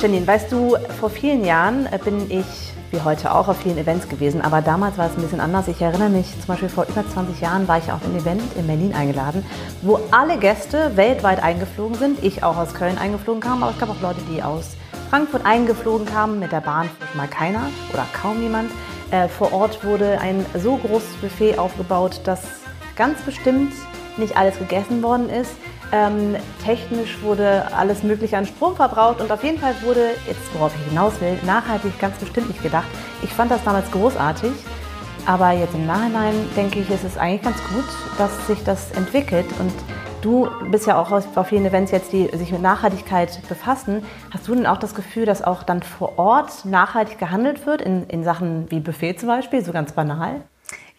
Janine, 0.00 0.24
weißt 0.28 0.52
du, 0.52 0.76
vor 1.00 1.10
vielen 1.10 1.44
Jahren 1.44 1.86
äh, 1.86 1.98
bin 1.98 2.30
ich, 2.30 2.44
wie 2.92 3.00
heute 3.00 3.34
auch, 3.34 3.48
auf 3.48 3.56
vielen 3.56 3.78
Events 3.78 4.08
gewesen, 4.08 4.40
aber 4.40 4.62
damals 4.62 4.96
war 4.96 5.06
es 5.06 5.16
ein 5.16 5.22
bisschen 5.22 5.40
anders. 5.40 5.66
Ich 5.66 5.82
erinnere 5.82 6.08
mich, 6.08 6.30
zum 6.38 6.46
Beispiel 6.46 6.68
vor 6.68 6.86
über 6.88 7.04
20 7.04 7.40
Jahren 7.40 7.66
war 7.66 7.78
ich 7.78 7.90
auf 7.90 8.04
ein 8.04 8.16
Event 8.16 8.42
in 8.56 8.68
Berlin 8.68 8.94
eingeladen, 8.94 9.44
wo 9.82 9.98
alle 10.12 10.38
Gäste 10.38 10.96
weltweit 10.96 11.42
eingeflogen 11.42 11.98
sind. 11.98 12.22
Ich 12.22 12.44
auch 12.44 12.56
aus 12.56 12.74
Köln 12.74 12.96
eingeflogen 12.96 13.40
kam, 13.40 13.64
aber 13.64 13.72
es 13.72 13.78
gab 13.80 13.90
auch 13.90 14.00
Leute, 14.00 14.20
die 14.32 14.40
aus 14.40 14.76
Frankfurt 15.10 15.44
eingeflogen 15.44 16.06
kamen. 16.06 16.38
Mit 16.38 16.52
der 16.52 16.60
Bahn 16.60 16.88
mal 17.14 17.26
keiner 17.26 17.62
oder 17.92 18.06
kaum 18.12 18.40
jemand. 18.40 18.70
Äh, 19.10 19.26
vor 19.26 19.52
Ort 19.52 19.84
wurde 19.84 20.20
ein 20.20 20.46
so 20.54 20.76
großes 20.76 21.16
Buffet 21.20 21.58
aufgebaut, 21.58 22.20
dass 22.22 22.42
ganz 22.94 23.20
bestimmt 23.22 23.72
nicht 24.16 24.36
alles 24.36 24.58
gegessen 24.58 25.02
worden 25.02 25.28
ist. 25.28 25.56
Ähm, 25.90 26.36
technisch 26.62 27.22
wurde 27.22 27.64
alles 27.74 28.02
Mögliche 28.02 28.36
an 28.36 28.44
Strom 28.44 28.76
verbraucht 28.76 29.20
und 29.20 29.32
auf 29.32 29.42
jeden 29.42 29.58
Fall 29.58 29.74
wurde, 29.82 30.10
jetzt 30.26 30.54
worauf 30.54 30.72
ich 30.76 30.88
hinaus 30.90 31.18
will, 31.20 31.38
nachhaltig 31.46 31.98
ganz 31.98 32.16
bestimmt 32.18 32.48
nicht 32.48 32.62
gedacht. 32.62 32.86
Ich 33.22 33.32
fand 33.32 33.50
das 33.50 33.64
damals 33.64 33.90
großartig, 33.90 34.52
aber 35.24 35.52
jetzt 35.52 35.74
im 35.74 35.86
Nachhinein 35.86 36.34
denke 36.56 36.80
ich, 36.80 36.90
ist 36.90 37.04
es 37.04 37.16
eigentlich 37.16 37.42
ganz 37.42 37.56
gut, 37.74 37.86
dass 38.18 38.46
sich 38.46 38.62
das 38.64 38.90
entwickelt 38.92 39.46
und 39.58 39.72
Du 40.20 40.48
bist 40.72 40.88
ja 40.88 41.00
auch 41.00 41.12
auf 41.12 41.46
vielen 41.46 41.64
Events 41.64 41.92
jetzt, 41.92 42.12
die 42.12 42.28
sich 42.36 42.50
mit 42.50 42.60
Nachhaltigkeit 42.60 43.40
befassen. 43.48 44.02
Hast 44.32 44.48
du 44.48 44.54
denn 44.54 44.66
auch 44.66 44.78
das 44.78 44.96
Gefühl, 44.96 45.26
dass 45.26 45.42
auch 45.42 45.62
dann 45.62 45.80
vor 45.80 46.18
Ort 46.18 46.64
nachhaltig 46.64 47.18
gehandelt 47.18 47.66
wird, 47.66 47.82
in, 47.82 48.04
in 48.08 48.24
Sachen 48.24 48.68
wie 48.70 48.80
Buffet 48.80 49.14
zum 49.14 49.28
Beispiel, 49.28 49.64
so 49.64 49.70
ganz 49.70 49.92
banal? 49.92 50.40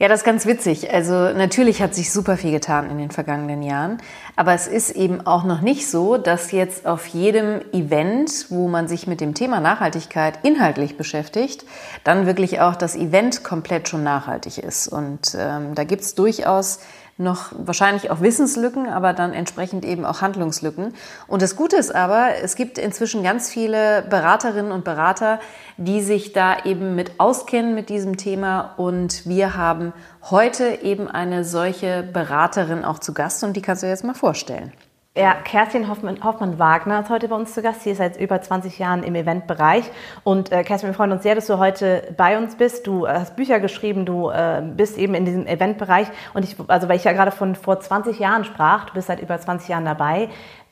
Ja, 0.01 0.07
das 0.07 0.21
ist 0.21 0.25
ganz 0.25 0.45
witzig. 0.45 0.93
Also 0.93 1.11
natürlich 1.33 1.81
hat 1.81 1.93
sich 1.93 2.13
super 2.13 2.37
viel 2.37 2.51
getan 2.51 2.89
in 2.89 2.97
den 2.97 3.11
vergangenen 3.11 3.61
Jahren, 3.61 3.97
aber 4.37 4.53
es 4.53 4.65
ist 4.65 4.91
eben 4.91 5.27
auch 5.27 5.43
noch 5.43 5.59
nicht 5.59 5.89
so, 5.89 6.15
dass 6.15 6.53
jetzt 6.53 6.85
auf 6.85 7.05
jedem 7.07 7.59
Event, 7.73 8.45
wo 8.47 8.69
man 8.69 8.87
sich 8.87 9.07
mit 9.07 9.19
dem 9.19 9.33
Thema 9.33 9.59
Nachhaltigkeit 9.59 10.39
inhaltlich 10.43 10.95
beschäftigt, 10.95 11.65
dann 12.05 12.25
wirklich 12.25 12.61
auch 12.61 12.77
das 12.77 12.95
Event 12.95 13.43
komplett 13.43 13.89
schon 13.89 14.03
nachhaltig 14.03 14.59
ist. 14.59 14.87
Und 14.87 15.35
ähm, 15.37 15.75
da 15.75 15.83
gibt's 15.83 16.15
durchaus 16.15 16.79
noch 17.19 17.51
wahrscheinlich 17.57 18.11
auch 18.11 18.21
Wissenslücken, 18.21 18.87
aber 18.87 19.13
dann 19.13 19.33
entsprechend 19.33 19.83
eben 19.83 20.05
auch 20.05 20.21
Handlungslücken. 20.21 20.93
Und 21.27 21.41
das 21.41 21.55
Gute 21.55 21.75
ist 21.75 21.93
aber, 21.93 22.35
es 22.41 22.55
gibt 22.55 22.77
inzwischen 22.77 23.23
ganz 23.23 23.49
viele 23.49 24.03
Beraterinnen 24.09 24.71
und 24.71 24.85
Berater, 24.85 25.39
die 25.77 26.01
sich 26.01 26.31
da 26.33 26.63
eben 26.63 26.95
mit 26.95 27.19
auskennen 27.19 27.75
mit 27.75 27.89
diesem 27.89 28.17
Thema. 28.17 28.73
Und 28.77 29.27
wir 29.27 29.55
haben 29.55 29.93
heute 30.29 30.81
eben 30.81 31.07
eine 31.09 31.43
solche 31.43 32.03
Beraterin 32.03 32.85
auch 32.85 32.99
zu 32.99 33.13
Gast 33.13 33.43
und 33.43 33.55
die 33.55 33.61
kannst 33.61 33.83
du 33.83 33.87
jetzt 33.87 34.03
mal 34.05 34.13
vorstellen. 34.13 34.71
Ja, 35.19 35.33
Kerstin 35.33 35.89
Hoffmann, 35.89 36.23
Hoffmann, 36.23 36.59
Wagner 36.59 37.01
ist 37.01 37.09
heute 37.09 37.27
bei 37.27 37.35
uns 37.35 37.53
zu 37.53 37.61
Gast. 37.61 37.81
Sie 37.81 37.89
ist 37.89 37.97
seit 37.97 38.15
über 38.15 38.41
20 38.41 38.79
Jahren 38.79 39.03
im 39.03 39.15
Eventbereich. 39.15 39.83
Und 40.23 40.49
äh, 40.49 40.63
Kerstin, 40.63 40.87
wir 40.87 40.93
freuen 40.93 41.11
uns 41.11 41.23
sehr, 41.23 41.35
dass 41.35 41.47
du 41.47 41.57
heute 41.57 42.13
bei 42.15 42.37
uns 42.37 42.55
bist. 42.55 42.87
Du 42.87 43.03
äh, 43.03 43.09
hast 43.09 43.35
Bücher 43.35 43.59
geschrieben, 43.59 44.05
du 44.05 44.29
äh, 44.29 44.63
bist 44.63 44.97
eben 44.97 45.15
in 45.15 45.25
diesem 45.25 45.45
Eventbereich. 45.45 46.07
Und 46.33 46.45
ich, 46.45 46.55
also 46.69 46.87
weil 46.87 46.95
ich 46.95 47.03
ja 47.03 47.11
gerade 47.11 47.31
von 47.31 47.55
vor 47.55 47.81
20 47.81 48.17
Jahren 48.17 48.45
sprach, 48.45 48.85
du 48.85 48.93
bist 48.93 49.07
seit 49.07 49.19
über 49.19 49.37
20 49.37 49.67
Jahren 49.67 49.83
dabei. 49.83 50.29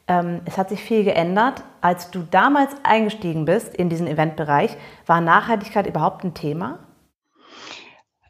Ähm, 0.07 0.39
es 0.45 0.57
hat 0.57 0.69
sich 0.69 0.81
viel 0.81 1.03
geändert. 1.03 1.65
Als 1.81 2.09
du 2.09 2.19
damals 2.31 2.73
eingestiegen 2.83 3.43
bist 3.43 3.75
in 3.75 3.89
diesen 3.89 4.07
Eventbereich, 4.07 4.77
war 5.07 5.19
Nachhaltigkeit 5.19 5.87
überhaupt 5.87 6.23
ein 6.23 6.33
Thema? 6.33 6.79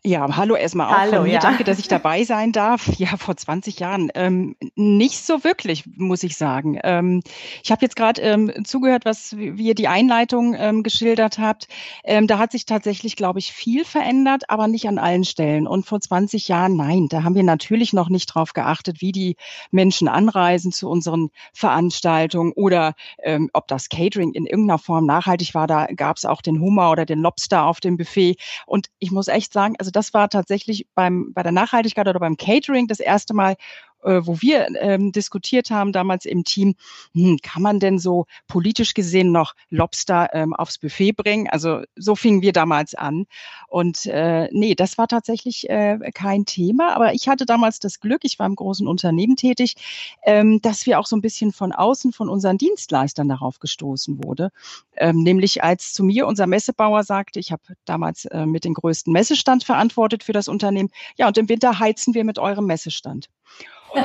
Ja, 0.07 0.37
hallo 0.37 0.55
erstmal 0.55 0.87
auch 0.87 0.97
hallo, 0.97 1.17
von 1.17 1.23
mir. 1.23 1.33
Ja. 1.33 1.39
Danke, 1.41 1.65
dass 1.65 1.79
ich 1.79 1.87
dabei 1.89 2.23
sein 2.23 2.53
darf. 2.53 2.87
Ja, 2.97 3.17
vor 3.17 3.35
20 3.35 3.77
Jahren. 3.79 4.09
Ähm, 4.15 4.55
nicht 4.75 5.25
so 5.25 5.43
wirklich, 5.43 5.83
muss 5.97 6.23
ich 6.23 6.37
sagen. 6.37 6.79
Ähm, 6.81 7.21
ich 7.61 7.71
habe 7.71 7.81
jetzt 7.81 7.97
gerade 7.97 8.21
ähm, 8.21 8.63
zugehört, 8.63 9.03
was 9.03 9.33
ihr 9.33 9.75
die 9.75 9.89
Einleitung 9.89 10.55
ähm, 10.57 10.83
geschildert 10.83 11.39
habt. 11.39 11.67
Ähm, 12.05 12.25
da 12.25 12.39
hat 12.39 12.53
sich 12.53 12.65
tatsächlich, 12.65 13.17
glaube 13.17 13.39
ich, 13.39 13.51
viel 13.51 13.83
verändert, 13.83 14.49
aber 14.49 14.69
nicht 14.69 14.87
an 14.87 14.97
allen 14.97 15.25
Stellen. 15.25 15.67
Und 15.67 15.85
vor 15.85 15.99
20 15.99 16.47
Jahren, 16.47 16.77
nein, 16.77 17.07
da 17.09 17.23
haben 17.23 17.35
wir 17.35 17.43
natürlich 17.43 17.91
noch 17.91 18.07
nicht 18.07 18.27
drauf 18.27 18.53
geachtet, 18.53 19.01
wie 19.01 19.11
die 19.11 19.35
Menschen 19.71 20.07
anreisen 20.07 20.71
zu 20.71 20.89
unseren 20.89 21.31
Veranstaltungen 21.51 22.53
oder 22.53 22.93
ähm, 23.21 23.49
ob 23.51 23.67
das 23.67 23.89
Catering 23.89 24.31
in 24.31 24.45
irgendeiner 24.45 24.79
Form 24.79 25.05
nachhaltig 25.05 25.53
war. 25.53 25.67
Da 25.67 25.87
gab 25.87 26.15
es 26.15 26.23
auch 26.23 26.41
den 26.41 26.61
Hummer 26.61 26.91
oder 26.91 27.05
den 27.05 27.19
Lobster 27.19 27.65
auf 27.65 27.81
dem 27.81 27.97
Buffet. 27.97 28.37
Und 28.65 28.87
ich 28.99 29.11
muss 29.11 29.27
echt 29.27 29.51
sagen, 29.51 29.75
also 29.77 29.91
das 29.97 30.13
war 30.13 30.29
tatsächlich 30.29 30.85
beim, 30.93 31.33
bei 31.33 31.41
der 31.41 31.51
Nachhaltigkeit 31.51 32.07
oder 32.07 32.19
beim 32.19 32.37
Catering 32.37 32.85
das 32.87 32.99
erste 32.99 33.33
Mal, 33.33 33.55
äh, 34.03 34.21
wo 34.23 34.41
wir 34.41 34.67
ähm, 34.79 35.11
diskutiert 35.11 35.71
haben 35.71 35.91
damals 35.91 36.25
im 36.25 36.43
Team, 36.43 36.75
hm, 37.13 37.37
kann 37.41 37.61
man 37.61 37.79
denn 37.79 37.99
so 37.99 38.25
politisch 38.47 38.93
gesehen 38.93 39.31
noch 39.31 39.53
Lobster 39.69 40.29
ähm, 40.33 40.53
aufs 40.53 40.77
Buffet 40.77 41.13
bringen? 41.13 41.47
Also 41.49 41.81
so 41.95 42.15
fingen 42.15 42.41
wir 42.41 42.53
damals 42.53 42.95
an. 42.95 43.25
Und 43.67 44.05
äh, 44.05 44.49
nee, 44.51 44.75
das 44.75 44.97
war 44.97 45.07
tatsächlich 45.07 45.69
äh, 45.69 45.97
kein 46.13 46.45
Thema. 46.45 46.95
Aber 46.95 47.13
ich 47.13 47.27
hatte 47.27 47.45
damals 47.45 47.79
das 47.79 47.99
Glück, 47.99 48.21
ich 48.23 48.39
war 48.39 48.45
im 48.45 48.55
großen 48.55 48.87
Unternehmen 48.87 49.35
tätig, 49.35 49.75
ähm, 50.23 50.61
dass 50.61 50.85
wir 50.85 50.99
auch 50.99 51.05
so 51.05 51.15
ein 51.15 51.21
bisschen 51.21 51.51
von 51.51 51.71
außen 51.71 52.13
von 52.13 52.29
unseren 52.29 52.57
Dienstleistern 52.57 53.27
darauf 53.27 53.59
gestoßen 53.59 54.23
wurde. 54.23 54.51
Ähm, 54.95 55.23
nämlich 55.23 55.63
als 55.63 55.93
zu 55.93 56.03
mir 56.03 56.27
unser 56.27 56.47
Messebauer 56.47 57.03
sagte, 57.03 57.39
ich 57.39 57.51
habe 57.51 57.61
damals 57.85 58.25
äh, 58.25 58.45
mit 58.45 58.63
den 58.63 58.73
größten 58.73 59.11
Messestand 59.13 59.63
verantwortet 59.63 60.23
für 60.23 60.33
das 60.33 60.47
Unternehmen, 60.47 60.89
ja, 61.17 61.27
und 61.27 61.37
im 61.37 61.49
Winter 61.49 61.79
heizen 61.79 62.13
wir 62.13 62.23
mit 62.23 62.39
eurem 62.39 62.65
Messestand. 62.65 63.29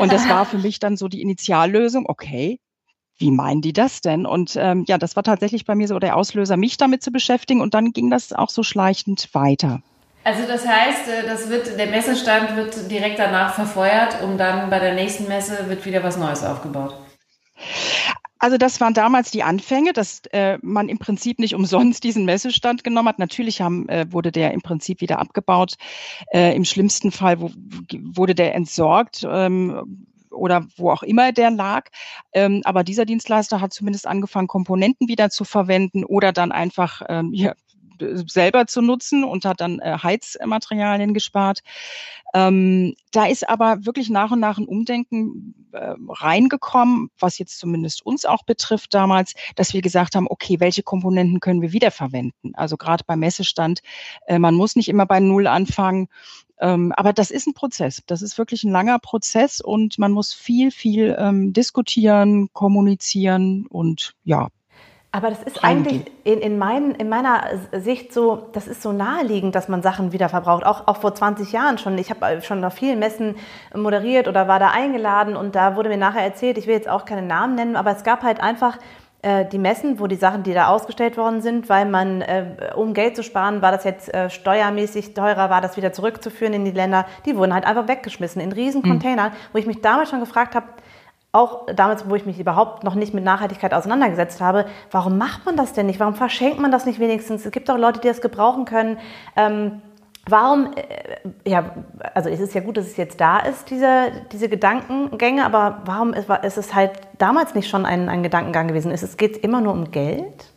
Und 0.01 0.13
das 0.13 0.29
war 0.29 0.45
für 0.45 0.59
mich 0.59 0.79
dann 0.79 0.97
so 0.97 1.09
die 1.09 1.23
Initiallösung, 1.23 2.07
okay, 2.09 2.59
wie 3.19 3.31
meinen 3.31 3.63
die 3.63 3.73
das 3.73 4.01
denn? 4.01 4.27
Und 4.27 4.57
ähm, 4.57 4.85
ja, 4.89 4.99
das 4.99 5.17
war 5.17 5.23
tatsächlich 5.23 5.65
bei 5.65 5.75
mir 5.75 5.87
so 5.87 5.99
der 5.99 6.17
Auslöser, 6.17 6.57
mich 6.57 6.77
damit 6.77 7.03
zu 7.03 7.13
beschäftigen. 7.13 7.61
Und 7.61 7.75
dann 7.75 7.93
ging 7.93 8.11
das 8.11 8.33
auch 8.33 8.49
so 8.49 8.63
schleichend 8.63 9.29
weiter. 9.33 9.83
Also 10.25 10.47
das 10.47 10.67
heißt, 10.67 11.09
äh, 11.09 11.27
das 11.27 11.49
wird, 11.49 11.79
der 11.79 11.87
Messestand 11.87 12.57
wird 12.57 12.91
direkt 12.91 13.19
danach 13.19 13.55
verfeuert 13.55 14.23
und 14.23 14.39
dann 14.39 14.71
bei 14.71 14.79
der 14.79 14.95
nächsten 14.95 15.29
Messe 15.29 15.69
wird 15.69 15.85
wieder 15.85 16.03
was 16.03 16.17
Neues 16.17 16.45
aufgebaut. 16.45 16.95
Also 18.43 18.59
das 18.59 18.81
waren 18.81 18.93
damals 18.93 19.31
die 19.31 19.45
Anfänge, 19.45 19.93
dass 19.93 20.23
äh, 20.33 20.59
man 20.63 20.89
im 20.89 20.99
Prinzip 20.99 21.39
nicht 21.39 21.55
umsonst 21.55 22.03
diesen 22.03 22.25
Messestand 22.25 22.83
genommen 22.83 23.09
hat. 23.09 23.21
Natürlich 23.21 23.61
haben, 23.61 23.89
äh, 23.89 24.05
wurde 24.11 24.33
der 24.33 24.53
im 24.53 24.63
Prinzip 24.63 25.01
wieder 25.01 25.21
abgebaut. 25.21 25.75
Äh, 26.33 26.57
Im 26.57 26.65
schlimmsten 26.65 27.13
Fall 27.13 27.41
wo, 27.41 27.53
wurde 28.01 28.35
der 28.35 28.57
entsorgt. 28.57 29.25
Ähm, 29.31 30.07
oder 30.33 30.67
wo 30.77 30.91
auch 30.91 31.05
immer 31.05 31.31
der 31.31 31.53
lag. 31.53 31.91
Ähm, 32.33 32.63
aber 32.65 32.83
dieser 32.83 33.05
Dienstleister 33.05 33.61
hat 33.61 33.73
zumindest 33.73 34.09
angefangen, 34.09 34.49
Komponenten 34.49 35.07
wieder 35.07 35.31
zu 35.31 35.45
verwenden 35.45 36.05
oder 36.05 36.33
dann 36.33 36.51
einfach 36.51 37.03
ähm, 37.09 37.31
ja, 37.33 37.55
selber 38.27 38.67
zu 38.67 38.83
nutzen 38.83 39.25
und 39.25 39.45
hat 39.45 39.61
dann 39.61 39.79
äh, 39.81 39.99
Heizmaterialien 40.03 41.15
gespart. 41.15 41.61
Ähm, 42.35 42.95
da 43.11 43.27
ist 43.27 43.49
aber 43.49 43.85
wirklich 43.85 44.09
nach 44.09 44.31
und 44.31 44.41
nach 44.41 44.57
ein 44.57 44.65
Umdenken 44.65 45.55
äh, 45.73 45.95
reingekommen, 46.09 47.11
was 47.19 47.39
jetzt 47.39 47.59
zumindest 47.59 48.05
uns 48.07 48.25
auch 48.25 48.45
betrifft 48.45 48.95
damals, 48.95 49.35
dass 49.55 49.75
wir 49.75 49.83
gesagt 49.83 50.15
haben, 50.15 50.27
okay, 50.29 50.59
welche 50.59 50.83
Komponenten 50.83 51.41
können 51.41 51.61
wir 51.61 51.73
wiederverwenden? 51.73 52.55
Also 52.55 52.77
gerade 52.77 53.05
beim 53.07 53.21
Messestand, 53.21 53.81
äh, 54.27 54.39
man 54.39 54.55
muss 54.55 54.77
nicht 54.77 54.89
immer 54.89 55.05
bei 55.05 55.21
Null 55.21 55.47
anfangen. 55.47 56.09
Ähm, 56.59 56.93
aber 56.97 57.13
das 57.13 57.31
ist 57.31 57.47
ein 57.47 57.55
Prozess. 57.55 58.03
Das 58.07 58.23
ist 58.23 58.39
wirklich 58.39 58.65
ein 58.65 58.73
langer 58.73 58.99
Prozess 58.99 59.61
und 59.61 59.99
man 59.99 60.13
muss 60.13 60.33
viel, 60.33 60.71
viel 60.71 61.15
ähm, 61.19 61.53
diskutieren, 61.53 62.51
kommunizieren 62.53 63.67
und 63.67 64.15
ja, 64.25 64.49
aber 65.15 65.29
das 65.29 65.43
ist 65.43 65.63
eigentlich 65.63 66.11
in, 66.25 66.41
in, 66.41 66.57
mein, 66.57 66.93
in, 66.93 67.11
meiner 67.11 67.45
Sicht 67.73 68.15
so, 68.15 68.49
das 68.55 68.67
ist 68.67 68.81
so 68.81 68.93
naheliegend, 68.93 69.55
dass 69.55 69.69
man 69.69 69.83
Sachen 69.83 70.13
wieder 70.13 70.31
verbraucht. 70.31 70.65
Auch, 70.65 70.89
auch 70.89 70.97
vor 70.97 71.15
20 71.15 71.53
Jahren 71.53 71.77
schon. 71.77 71.99
Ich 71.99 72.09
habe 72.09 72.41
schon 72.41 72.65
auf 72.65 72.73
vielen 72.73 72.99
Messen 72.99 73.37
moderiert 73.75 74.27
oder 74.27 74.49
war 74.49 74.59
da 74.59 74.71
eingeladen 74.71 75.37
und 75.37 75.55
da 75.55 75.77
wurde 75.77 75.91
mir 75.91 75.99
nachher 75.99 76.23
erzählt, 76.23 76.57
ich 76.57 76.67
will 76.67 76.75
jetzt 76.75 76.89
auch 76.89 77.05
keine 77.05 77.21
Namen 77.21 77.57
nennen, 77.57 77.77
aber 77.77 77.95
es 77.95 78.05
gab 78.05 78.23
halt 78.23 78.41
einfach 78.41 78.79
äh, 79.21 79.45
die 79.45 79.59
Messen, 79.59 80.01
wo 80.01 80.07
die 80.07 80.17
Sachen, 80.17 80.45
die 80.45 80.55
da 80.55 80.69
ausgestellt 80.69 81.19
worden 81.19 81.43
sind, 81.43 81.69
weil 81.69 81.85
man, 81.85 82.23
äh, 82.23 82.73
um 82.75 82.95
Geld 82.95 83.15
zu 83.15 83.23
sparen, 83.23 83.61
war 83.61 83.71
das 83.71 83.85
jetzt 83.85 84.13
äh, 84.15 84.31
steuermäßig 84.31 85.13
teurer, 85.13 85.51
war 85.51 85.61
das 85.61 85.77
wieder 85.77 85.93
zurückzuführen 85.93 86.55
in 86.55 86.65
die 86.65 86.71
Länder, 86.71 87.05
die 87.27 87.37
wurden 87.37 87.53
halt 87.53 87.67
einfach 87.67 87.87
weggeschmissen 87.87 88.41
in 88.41 88.51
riesen 88.51 88.83
Containern, 88.83 89.33
mhm. 89.33 89.37
wo 89.53 89.59
ich 89.59 89.67
mich 89.67 89.83
damals 89.83 90.09
schon 90.09 90.21
gefragt 90.21 90.55
habe, 90.55 90.67
auch 91.33 91.65
damals, 91.75 92.09
wo 92.09 92.15
ich 92.15 92.27
mich 92.27 92.39
überhaupt 92.39 92.85
noch 92.85 92.95
nicht 92.95 93.15
mit 93.15 93.25
Nachhaltigkeit 93.25 93.73
auseinandergesetzt 93.73 94.41
habe, 94.43 94.67
warum 94.91 95.17
macht 95.17 95.47
man 95.47 95.57
das 95.57 95.73
denn 95.73 95.87
nicht? 95.87 95.99
Warum 95.99 96.15
verschenkt 96.15 96.61
man 96.61 96.71
das 96.71 96.85
nicht 96.85 97.01
wenigstens? 97.01 97.47
Es 97.47 97.51
gibt 97.51 97.71
auch 97.71 97.79
Leute, 97.79 98.01
die 98.01 98.09
das 98.09 98.21
gebrauchen 98.21 98.67
können. 98.67 98.99
Ähm, 99.35 99.81
warum, 100.29 100.75
äh, 100.75 101.51
ja, 101.51 101.75
also 102.13 102.29
es 102.29 102.39
ist 102.39 102.55
ja 102.55 102.61
gut, 102.61 102.77
dass 102.77 102.87
es 102.87 102.99
jetzt 102.99 103.19
da 103.19 103.39
ist, 103.39 103.71
diese, 103.71 104.13
diese 104.31 104.51
Gedankengänge, 104.51 105.47
aber 105.47 105.81
warum 105.87 106.13
ist, 106.13 106.29
ist 106.29 106.59
es 106.59 106.75
halt 106.75 106.93
damals 107.17 107.55
nicht 107.55 107.69
schon 107.69 107.87
ein, 107.87 108.11
ein 108.11 108.23
Gedankengang 108.23 108.69
gewesen? 108.69 108.93
Ist 108.93 109.03
es 109.03 109.17
geht 109.17 109.39
immer 109.39 109.63
nur 109.63 109.73
um 109.73 109.91
Geld? 109.91 110.53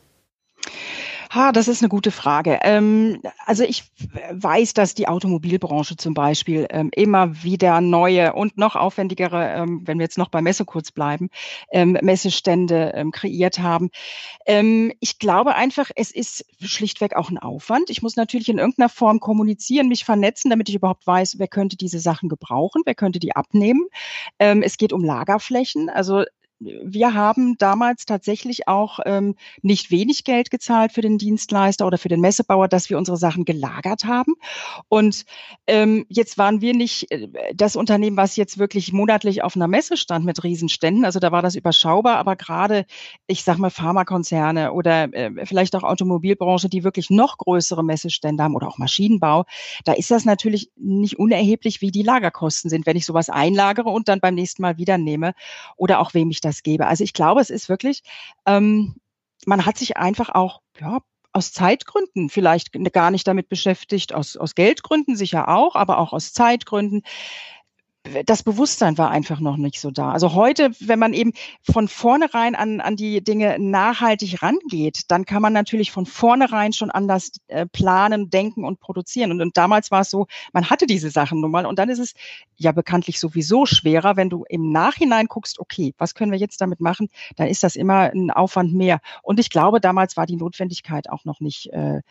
Ha, 1.35 1.51
das 1.51 1.67
ist 1.67 1.81
eine 1.81 1.89
gute 1.89 2.11
Frage. 2.11 2.59
Ähm, 2.61 3.21
also 3.45 3.63
ich 3.65 3.83
weiß, 4.31 4.73
dass 4.73 4.93
die 4.93 5.09
Automobilbranche 5.09 5.97
zum 5.97 6.13
Beispiel 6.13 6.65
ähm, 6.69 6.91
immer 6.95 7.43
wieder 7.43 7.81
neue 7.81 8.31
und 8.31 8.57
noch 8.57 8.77
aufwendigere, 8.77 9.49
ähm, 9.53 9.81
wenn 9.83 9.99
wir 9.99 10.05
jetzt 10.05 10.17
noch 10.17 10.29
bei 10.29 10.41
Messe 10.41 10.63
kurz 10.63 10.93
bleiben, 10.93 11.29
ähm, 11.71 11.97
Messestände 12.01 12.93
ähm, 12.95 13.11
kreiert 13.11 13.59
haben. 13.59 13.89
Ähm, 14.45 14.93
ich 15.01 15.19
glaube 15.19 15.55
einfach, 15.55 15.91
es 15.97 16.09
ist 16.09 16.45
schlichtweg 16.61 17.17
auch 17.17 17.29
ein 17.29 17.37
Aufwand. 17.37 17.89
Ich 17.89 18.01
muss 18.01 18.15
natürlich 18.15 18.47
in 18.47 18.57
irgendeiner 18.57 18.87
Form 18.87 19.19
kommunizieren, 19.19 19.89
mich 19.89 20.05
vernetzen, 20.05 20.49
damit 20.49 20.69
ich 20.69 20.75
überhaupt 20.75 21.05
weiß, 21.05 21.37
wer 21.37 21.49
könnte 21.49 21.75
diese 21.75 21.99
Sachen 21.99 22.29
gebrauchen, 22.29 22.83
wer 22.85 22.95
könnte 22.95 23.19
die 23.19 23.35
abnehmen. 23.35 23.87
es 24.37 24.77
geht 24.77 24.93
um 24.93 25.03
Lagerflächen. 25.03 25.89
Also 25.89 26.23
wir 26.59 27.13
haben 27.13 27.57
damals 27.57 28.05
tatsächlich 28.05 28.67
auch 28.67 28.99
ähm, 29.05 29.35
nicht 29.61 29.91
wenig 29.91 30.23
Geld 30.23 30.51
gezahlt 30.51 30.93
für 30.93 31.01
den 31.01 31.17
Dienstleister 31.17 31.85
oder 31.85 31.97
für 31.97 32.07
den 32.07 32.21
Messebauer, 32.21 32.69
dass 32.69 32.89
wir 32.89 32.97
unsere 32.97 33.17
Sachen 33.17 33.43
gelagert 33.43 34.05
haben. 34.05 34.35
Und 34.87 35.25
ähm, 35.67 36.05
jetzt 36.07 36.37
waren 36.37 36.61
wir 36.61 36.73
nicht 36.73 37.11
äh, 37.11 37.27
das 37.53 37.75
Unternehmen, 37.75 38.15
was 38.15 38.37
jetzt 38.37 38.57
wirklich 38.57 38.93
monatlich 38.93 39.43
auf 39.43 39.55
einer 39.55 39.67
Messe 39.67 39.97
stand 39.97 40.23
mit 40.25 40.43
Riesenständen. 40.43 41.03
Also 41.03 41.19
da 41.19 41.31
war 41.31 41.41
das 41.41 41.55
überschaubar, 41.55 42.17
aber 42.17 42.37
gerade, 42.37 42.85
ich 43.27 43.43
sag 43.43 43.57
mal, 43.57 43.69
Pharmakonzerne 43.69 44.71
oder 44.71 45.13
äh, 45.13 45.45
vielleicht 45.45 45.75
auch 45.75 45.83
Automobilbranche, 45.83 46.69
die 46.69 46.85
wirklich 46.85 47.09
noch 47.09 47.37
größere 47.37 47.83
Messestände 47.83 48.43
haben 48.43 48.55
oder 48.55 48.69
auch 48.69 48.77
Maschinenbau, 48.77 49.43
da 49.83 49.91
ist 49.91 50.09
das 50.09 50.23
natürlich 50.23 50.71
nicht 50.77 51.19
unerheblich, 51.19 51.81
wie 51.81 51.91
die 51.91 52.03
Lagerkosten 52.03 52.69
sind, 52.69 52.85
wenn 52.85 52.95
ich 52.95 53.05
sowas 53.05 53.29
einlagere 53.29 53.89
und 53.89 54.07
dann 54.07 54.21
beim 54.21 54.35
nächsten 54.35 54.61
Mal 54.61 54.77
wieder 54.77 54.97
nehme 54.97 55.33
oder 55.75 55.99
auch 55.99 56.13
wem 56.13 56.31
ich 56.31 56.44
das 56.45 56.63
gebe. 56.63 56.87
Also 56.87 57.03
ich 57.03 57.13
glaube, 57.13 57.41
es 57.41 57.49
ist 57.49 57.69
wirklich, 57.69 58.03
ähm, 58.45 58.95
man 59.45 59.65
hat 59.65 59.77
sich 59.77 59.97
einfach 59.97 60.29
auch, 60.29 60.61
ja, 60.79 60.99
aus 61.33 61.51
Zeitgründen 61.51 62.29
vielleicht 62.29 62.71
gar 62.93 63.11
nicht 63.11 63.27
damit 63.27 63.49
beschäftigt, 63.49 64.13
aus, 64.13 64.37
aus 64.37 64.55
Geldgründen 64.55 65.17
sicher 65.17 65.49
auch, 65.49 65.75
aber 65.75 65.97
auch 65.97 66.13
aus 66.13 66.31
Zeitgründen 66.31 67.01
das 68.25 68.43
Bewusstsein 68.43 68.97
war 68.97 69.09
einfach 69.09 69.39
noch 69.39 69.57
nicht 69.57 69.79
so 69.79 69.91
da. 69.91 70.11
Also 70.11 70.33
heute, 70.33 70.71
wenn 70.79 70.99
man 70.99 71.13
eben 71.13 71.33
von 71.61 71.87
vornherein 71.87 72.55
an, 72.55 72.81
an 72.81 72.95
die 72.95 73.23
Dinge 73.23 73.57
nachhaltig 73.59 74.41
rangeht, 74.41 75.03
dann 75.09 75.25
kann 75.25 75.41
man 75.41 75.53
natürlich 75.53 75.91
von 75.91 76.05
vornherein 76.05 76.73
schon 76.73 76.91
anders 76.91 77.31
äh, 77.47 77.65
planen, 77.65 78.29
denken 78.29 78.63
und 78.63 78.79
produzieren. 78.79 79.31
Und, 79.31 79.41
und 79.41 79.57
damals 79.57 79.91
war 79.91 80.01
es 80.01 80.09
so, 80.09 80.27
man 80.53 80.69
hatte 80.69 80.85
diese 80.85 81.09
Sachen 81.09 81.41
nun 81.41 81.51
mal 81.51 81.65
und 81.65 81.79
dann 81.79 81.89
ist 81.89 81.99
es 81.99 82.13
ja 82.57 82.71
bekanntlich 82.71 83.19
sowieso 83.19 83.65
schwerer, 83.65 84.15
wenn 84.17 84.29
du 84.29 84.45
im 84.47 84.71
Nachhinein 84.71 85.25
guckst, 85.25 85.59
okay, 85.59 85.93
was 85.97 86.13
können 86.13 86.31
wir 86.31 86.39
jetzt 86.39 86.61
damit 86.61 86.79
machen, 86.79 87.09
dann 87.35 87.47
ist 87.47 87.63
das 87.63 87.75
immer 87.75 88.11
ein 88.13 88.31
Aufwand 88.31 88.73
mehr. 88.73 88.99
Und 89.23 89.39
ich 89.39 89.49
glaube, 89.49 89.81
damals 89.81 90.15
war 90.15 90.25
die 90.25 90.37
Notwendigkeit 90.37 91.09
auch 91.09 91.25
noch 91.25 91.39
nicht 91.39 91.67
äh, 91.73 92.01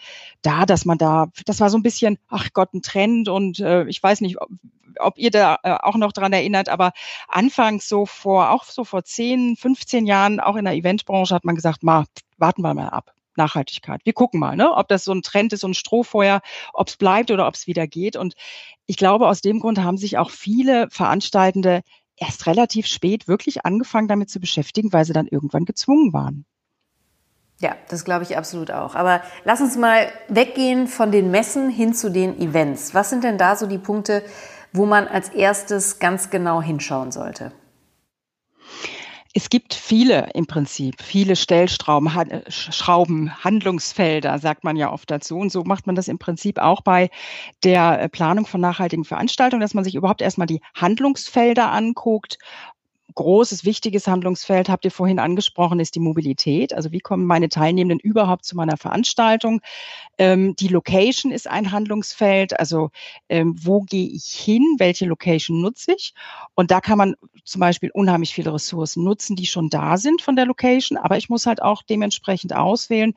da, 0.42 0.66
dass 0.66 0.84
man 0.84 0.98
da, 0.98 1.28
das 1.46 1.60
war 1.60 1.70
so 1.70 1.78
ein 1.78 1.82
bisschen, 1.82 2.18
ach 2.28 2.48
Gott, 2.52 2.74
ein 2.74 2.82
Trend 2.82 3.28
und 3.28 3.60
äh, 3.60 3.84
ich 3.84 4.02
weiß 4.02 4.20
nicht, 4.20 4.40
ob, 4.40 4.50
ob 4.98 5.18
ihr 5.18 5.30
da 5.30 5.58
äh, 5.62 5.70
auch 5.84 5.96
noch 5.96 6.12
dran 6.12 6.32
erinnert, 6.32 6.68
aber 6.68 6.92
anfangs 7.28 7.88
so 7.88 8.06
vor, 8.06 8.50
auch 8.50 8.64
so 8.64 8.84
vor 8.84 9.04
10, 9.04 9.56
15 9.56 10.06
Jahren, 10.06 10.40
auch 10.40 10.56
in 10.56 10.64
der 10.64 10.74
Eventbranche 10.74 11.34
hat 11.34 11.44
man 11.44 11.54
gesagt, 11.54 11.82
ma, 11.82 12.04
warten 12.38 12.62
wir 12.62 12.74
mal 12.74 12.88
ab. 12.88 13.12
Nachhaltigkeit. 13.36 14.00
Wir 14.04 14.12
gucken 14.12 14.38
mal, 14.38 14.56
ne, 14.56 14.72
ob 14.72 14.86
das 14.88 15.04
so 15.04 15.12
ein 15.12 15.22
Trend 15.22 15.52
ist, 15.52 15.60
so 15.60 15.68
ein 15.68 15.74
Strohfeuer, 15.74 16.40
ob 16.72 16.88
es 16.88 16.96
bleibt 16.96 17.30
oder 17.32 17.48
ob 17.48 17.54
es 17.54 17.66
wieder 17.66 17.86
geht. 17.86 18.16
Und 18.16 18.34
ich 18.86 18.96
glaube, 18.96 19.28
aus 19.28 19.40
dem 19.40 19.60
Grund 19.60 19.78
haben 19.78 19.96
sich 19.96 20.18
auch 20.18 20.30
viele 20.30 20.88
Veranstaltende 20.90 21.82
erst 22.16 22.46
relativ 22.46 22.86
spät 22.86 23.26
wirklich 23.26 23.64
angefangen 23.64 24.08
damit 24.08 24.30
zu 24.30 24.40
beschäftigen, 24.40 24.92
weil 24.92 25.04
sie 25.04 25.12
dann 25.12 25.26
irgendwann 25.26 25.64
gezwungen 25.64 26.12
waren. 26.12 26.46
Ja, 27.60 27.76
das 27.88 28.04
glaube 28.04 28.24
ich 28.24 28.36
absolut 28.36 28.70
auch. 28.70 28.94
Aber 28.94 29.22
lass 29.44 29.60
uns 29.60 29.76
mal 29.76 30.08
weggehen 30.28 30.86
von 30.86 31.12
den 31.12 31.30
Messen 31.30 31.70
hin 31.70 31.94
zu 31.94 32.10
den 32.10 32.38
Events. 32.40 32.94
Was 32.94 33.10
sind 33.10 33.24
denn 33.24 33.38
da 33.38 33.56
so 33.56 33.66
die 33.66 33.78
Punkte, 33.78 34.22
wo 34.74 34.86
man 34.86 35.06
als 35.06 35.30
erstes 35.30 36.00
ganz 36.00 36.30
genau 36.30 36.60
hinschauen 36.60 37.12
sollte? 37.12 37.52
Es 39.36 39.50
gibt 39.50 39.74
viele 39.74 40.28
im 40.34 40.46
Prinzip, 40.46 41.02
viele 41.02 41.34
Stellschrauben, 41.34 42.08
Schrauben, 42.48 43.32
Handlungsfelder, 43.42 44.38
sagt 44.38 44.62
man 44.62 44.76
ja 44.76 44.92
oft 44.92 45.10
dazu. 45.10 45.38
Und 45.38 45.50
so 45.50 45.64
macht 45.64 45.88
man 45.88 45.96
das 45.96 46.06
im 46.06 46.20
Prinzip 46.20 46.58
auch 46.58 46.82
bei 46.82 47.10
der 47.64 48.00
äh, 48.00 48.08
Planung 48.08 48.46
von 48.46 48.60
nachhaltigen 48.60 49.04
Veranstaltungen, 49.04 49.60
dass 49.60 49.74
man 49.74 49.82
sich 49.82 49.96
überhaupt 49.96 50.22
erstmal 50.22 50.46
die 50.46 50.60
Handlungsfelder 50.74 51.72
anguckt 51.72 52.38
großes, 53.14 53.64
wichtiges 53.64 54.06
Handlungsfeld, 54.06 54.68
habt 54.68 54.84
ihr 54.84 54.90
vorhin 54.90 55.18
angesprochen, 55.18 55.78
ist 55.78 55.94
die 55.94 56.00
Mobilität. 56.00 56.72
Also 56.72 56.90
wie 56.90 57.00
kommen 57.00 57.26
meine 57.26 57.48
Teilnehmenden 57.48 58.00
überhaupt 58.00 58.44
zu 58.44 58.56
meiner 58.56 58.76
Veranstaltung? 58.76 59.60
Ähm, 60.18 60.56
die 60.56 60.68
Location 60.68 61.30
ist 61.30 61.48
ein 61.48 61.70
Handlungsfeld. 61.70 62.58
Also 62.58 62.90
ähm, 63.28 63.54
wo 63.62 63.82
gehe 63.82 64.08
ich 64.08 64.26
hin? 64.26 64.62
Welche 64.78 65.06
Location 65.06 65.60
nutze 65.60 65.92
ich? 65.92 66.14
Und 66.54 66.70
da 66.70 66.80
kann 66.80 66.98
man 66.98 67.14
zum 67.44 67.60
Beispiel 67.60 67.90
unheimlich 67.92 68.34
viele 68.34 68.52
Ressourcen 68.52 69.04
nutzen, 69.04 69.36
die 69.36 69.46
schon 69.46 69.68
da 69.68 69.96
sind 69.96 70.22
von 70.22 70.34
der 70.34 70.46
Location. 70.46 70.98
Aber 70.98 71.16
ich 71.16 71.28
muss 71.28 71.46
halt 71.46 71.62
auch 71.62 71.82
dementsprechend 71.82 72.54
auswählen. 72.54 73.14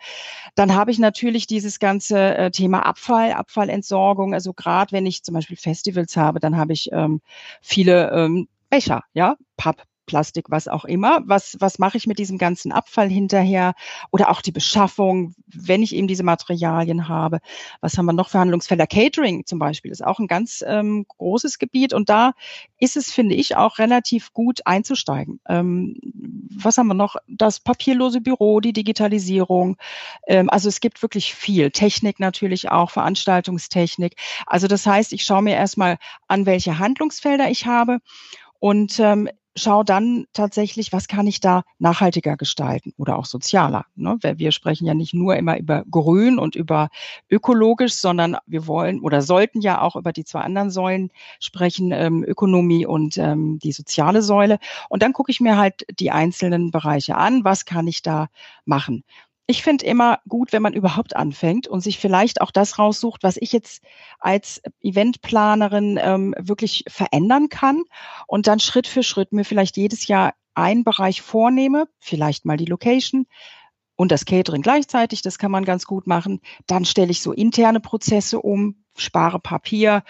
Dann 0.55 0.75
habe 0.75 0.91
ich 0.91 0.99
natürlich 0.99 1.47
dieses 1.47 1.79
ganze 1.79 2.35
äh, 2.35 2.51
Thema 2.51 2.85
Abfall, 2.85 3.31
Abfallentsorgung. 3.31 4.33
Also 4.33 4.53
gerade 4.53 4.91
wenn 4.91 5.05
ich 5.05 5.23
zum 5.23 5.33
Beispiel 5.33 5.57
Festivals 5.57 6.17
habe, 6.17 6.39
dann 6.39 6.57
habe 6.57 6.73
ich 6.73 6.91
ähm, 6.91 7.21
viele 7.61 8.11
ähm, 8.11 8.47
Becher, 8.69 9.03
ja, 9.13 9.35
Papp, 9.57 9.83
Plastik, 10.07 10.45
was 10.49 10.67
auch 10.67 10.85
immer. 10.85 11.21
Was, 11.25 11.57
was 11.59 11.77
mache 11.77 11.97
ich 11.97 12.07
mit 12.07 12.17
diesem 12.17 12.39
ganzen 12.39 12.71
Abfall 12.71 13.09
hinterher? 13.09 13.75
Oder 14.09 14.31
auch 14.31 14.41
die 14.41 14.51
Beschaffung, 14.51 15.35
wenn 15.45 15.83
ich 15.83 15.93
eben 15.93 16.07
diese 16.07 16.23
Materialien 16.23 17.07
habe. 17.07 17.39
Was 17.81 17.97
haben 17.97 18.07
wir 18.07 18.13
noch 18.13 18.29
für 18.29 18.39
Handlungsfelder? 18.39 18.87
Catering 18.87 19.45
zum 19.45 19.59
Beispiel 19.59 19.91
ist 19.91 20.03
auch 20.03 20.17
ein 20.17 20.27
ganz 20.27 20.63
ähm, 20.65 21.05
großes 21.07 21.59
Gebiet 21.59 21.93
und 21.93 22.09
da 22.09 22.33
ist 22.79 22.97
es, 22.97 23.11
finde 23.11 23.35
ich, 23.35 23.55
auch 23.55 23.77
relativ 23.77 24.33
gut 24.33 24.61
einzusteigen. 24.65 25.39
Ähm, 25.47 25.95
was 26.55 26.77
haben 26.77 26.87
wir 26.87 26.93
noch? 26.93 27.17
Das 27.27 27.59
papierlose 27.59 28.21
Büro, 28.21 28.61
die 28.61 28.73
Digitalisierung. 28.73 29.77
Ähm, 30.25 30.49
also 30.49 30.69
es 30.69 30.79
gibt 30.79 31.01
wirklich 31.01 31.35
viel. 31.35 31.69
Technik 31.71 32.19
natürlich 32.19 32.71
auch, 32.71 32.91
Veranstaltungstechnik. 32.91 34.15
Also 34.45 34.67
das 34.67 34.85
heißt, 34.87 35.11
ich 35.11 35.23
schaue 35.23 35.41
mir 35.41 35.55
erstmal 35.55 35.97
an, 36.29 36.45
welche 36.45 36.79
Handlungsfelder 36.79 37.49
ich 37.49 37.65
habe 37.65 37.99
und 38.59 38.99
ähm, 38.99 39.29
schau 39.57 39.83
dann 39.83 40.25
tatsächlich, 40.33 40.93
was 40.93 41.07
kann 41.07 41.27
ich 41.27 41.39
da 41.39 41.63
nachhaltiger 41.79 42.37
gestalten 42.37 42.93
oder 42.97 43.17
auch 43.17 43.25
sozialer. 43.25 43.85
Ne? 43.95 44.17
Wir 44.21 44.51
sprechen 44.51 44.85
ja 44.85 44.93
nicht 44.93 45.13
nur 45.13 45.35
immer 45.35 45.57
über 45.57 45.83
grün 45.89 46.37
und 46.39 46.55
über 46.55 46.89
ökologisch, 47.29 47.95
sondern 47.95 48.37
wir 48.45 48.67
wollen 48.67 49.01
oder 49.01 49.21
sollten 49.21 49.61
ja 49.61 49.81
auch 49.81 49.95
über 49.95 50.13
die 50.13 50.23
zwei 50.23 50.41
anderen 50.41 50.69
Säulen 50.69 51.11
sprechen, 51.39 51.91
ähm, 51.91 52.23
Ökonomie 52.23 52.85
und 52.85 53.17
ähm, 53.17 53.59
die 53.59 53.71
soziale 53.71 54.21
Säule. 54.21 54.59
Und 54.89 55.01
dann 55.01 55.13
gucke 55.13 55.31
ich 55.31 55.41
mir 55.41 55.57
halt 55.57 55.85
die 55.99 56.11
einzelnen 56.11 56.71
Bereiche 56.71 57.15
an, 57.17 57.43
was 57.43 57.65
kann 57.65 57.87
ich 57.87 58.01
da 58.01 58.27
machen 58.65 59.03
ich 59.47 59.63
finde 59.63 59.85
immer 59.85 60.19
gut, 60.27 60.51
wenn 60.51 60.61
man 60.61 60.73
überhaupt 60.73 61.15
anfängt 61.15 61.67
und 61.67 61.79
sich 61.79 61.97
vielleicht 61.97 62.41
auch 62.41 62.51
das 62.51 62.77
raussucht, 62.77 63.23
was 63.23 63.37
ich 63.37 63.53
jetzt 63.53 63.81
als 64.19 64.61
Eventplanerin 64.81 65.97
ähm, 66.01 66.35
wirklich 66.37 66.83
verändern 66.87 67.47
kann 67.47 67.83
und 68.27 68.47
dann 68.47 68.59
Schritt 68.59 68.87
für 68.87 69.03
Schritt 69.03 69.31
mir 69.31 69.45
vielleicht 69.45 69.77
jedes 69.77 70.07
Jahr 70.07 70.33
einen 70.53 70.83
Bereich 70.83 71.21
vornehme, 71.21 71.87
vielleicht 71.97 72.43
mal 72.43 72.57
die 72.57 72.65
Location 72.65 73.25
und 73.95 74.11
das 74.11 74.25
Catering 74.25 74.61
gleichzeitig, 74.61 75.21
das 75.21 75.39
kann 75.39 75.51
man 75.51 75.63
ganz 75.63 75.85
gut 75.85 76.07
machen. 76.07 76.41
Dann 76.67 76.83
stelle 76.83 77.11
ich 77.11 77.21
so 77.21 77.31
interne 77.31 77.79
Prozesse 77.79 78.41
um, 78.41 78.83
spare 78.97 79.39
Papier 79.39 80.03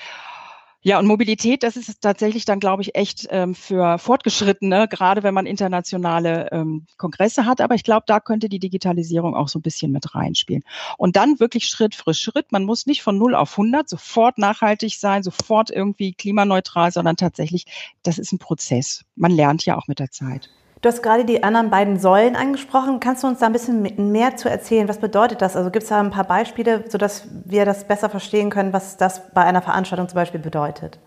ja, 0.88 1.00
und 1.00 1.06
Mobilität, 1.06 1.64
das 1.64 1.76
ist 1.76 2.00
tatsächlich 2.00 2.46
dann, 2.46 2.62
glaube 2.62 2.82
ich, 2.82 2.96
echt 2.96 3.28
ähm, 3.30 3.56
für 3.56 3.98
Fortgeschrittene, 3.98 4.88
gerade 4.88 5.22
wenn 5.22 5.34
man 5.34 5.46
internationale 5.46 6.48
ähm, 6.54 6.86
Kongresse 6.96 7.46
hat. 7.46 7.60
Aber 7.60 7.76
ich 7.76 7.84
glaube, 7.84 8.06
da 8.08 8.22
könnte 8.22 8.48
die 8.48 8.60
Digitalisierung 8.60 9.36
auch 9.36 9.50
so 9.50 9.60
ein 9.60 9.64
bisschen 9.64 9.92
mit 9.92 10.16
reinspielen. 10.16 10.64
Und 10.98 11.18
dann 11.18 11.42
wirklich 11.42 11.68
Schritt 11.68 11.94
für 11.94 12.14
Schritt. 12.14 12.54
Man 12.54 12.64
muss 12.64 12.86
nicht 12.86 13.02
von 13.02 13.18
0 13.18 13.36
auf 13.36 13.52
100 13.60 13.90
sofort 13.90 14.38
nachhaltig 14.38 14.96
sein, 14.98 15.24
sofort 15.24 15.72
irgendwie 15.72 16.14
klimaneutral, 16.14 16.94
sondern 16.94 17.18
tatsächlich, 17.18 17.66
das 18.04 18.18
ist 18.18 18.32
ein 18.32 18.40
Prozess. 18.40 19.04
Man 19.18 19.32
lernt 19.32 19.66
ja 19.66 19.78
auch 19.78 19.90
mit 19.90 20.00
der 20.00 20.12
Zeit. 20.12 20.50
Du 20.82 20.90
hast 20.90 21.02
gerade 21.02 21.26
die 21.26 21.44
anderen 21.44 21.70
beiden 21.70 22.00
Säulen 22.00 22.36
angesprochen. 22.36 23.00
Kannst 23.00 23.24
du 23.24 23.28
uns 23.28 23.40
da 23.40 23.48
ein 23.48 23.54
bisschen 23.54 24.12
mehr 24.12 24.36
zu 24.36 24.50
erzählen? 24.50 24.88
Was 24.88 25.00
bedeutet 25.00 25.42
das? 25.42 25.56
Also 25.56 25.72
gibt 25.72 25.84
es 25.84 25.90
da 25.90 26.00
ein 26.00 26.12
paar 26.12 26.26
Beispiele, 26.26 26.86
sodass 26.88 27.28
wir 27.46 27.66
das 27.66 27.88
besser 27.88 28.10
verstehen 28.10 28.50
können, 28.50 28.74
was 28.74 28.98
das 28.98 29.34
bei 29.34 29.44
einer 29.44 29.62
Veranstaltung 29.62 30.08
zum 30.08 30.16
Beispiel 30.16 30.40
bedeutet? 30.40 31.00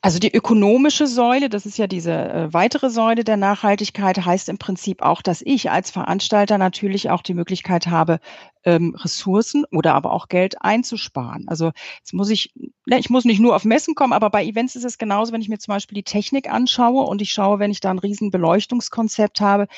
Also 0.00 0.20
die 0.20 0.32
ökonomische 0.32 1.08
Säule, 1.08 1.48
das 1.48 1.66
ist 1.66 1.76
ja 1.76 1.88
diese 1.88 2.12
äh, 2.12 2.52
weitere 2.52 2.88
Säule 2.88 3.24
der 3.24 3.36
Nachhaltigkeit, 3.36 4.24
heißt 4.24 4.48
im 4.48 4.56
Prinzip 4.56 5.02
auch, 5.02 5.22
dass 5.22 5.42
ich 5.44 5.70
als 5.70 5.90
Veranstalter 5.90 6.56
natürlich 6.56 7.10
auch 7.10 7.20
die 7.20 7.34
Möglichkeit 7.34 7.88
habe, 7.88 8.20
ähm, 8.68 8.94
Ressourcen 8.94 9.64
oder 9.72 9.94
aber 9.94 10.12
auch 10.12 10.28
Geld 10.28 10.60
einzusparen. 10.60 11.48
Also 11.48 11.72
jetzt 12.00 12.12
muss 12.12 12.28
ich, 12.28 12.52
ne, 12.84 12.98
ich 12.98 13.08
muss 13.08 13.24
nicht 13.24 13.40
nur 13.40 13.56
auf 13.56 13.64
Messen 13.64 13.94
kommen, 13.94 14.12
aber 14.12 14.28
bei 14.28 14.44
Events 14.44 14.76
ist 14.76 14.84
es 14.84 14.98
genauso, 14.98 15.32
wenn 15.32 15.40
ich 15.40 15.48
mir 15.48 15.58
zum 15.58 15.72
Beispiel 15.72 15.96
die 15.96 16.02
Technik 16.02 16.50
anschaue 16.50 17.06
und 17.06 17.22
ich 17.22 17.32
schaue, 17.32 17.60
wenn 17.60 17.70
ich 17.70 17.80
da 17.80 17.90
ein 17.90 17.98
riesen 17.98 18.30
Beleuchtungskonzept 18.30 19.40
habe, 19.40 19.68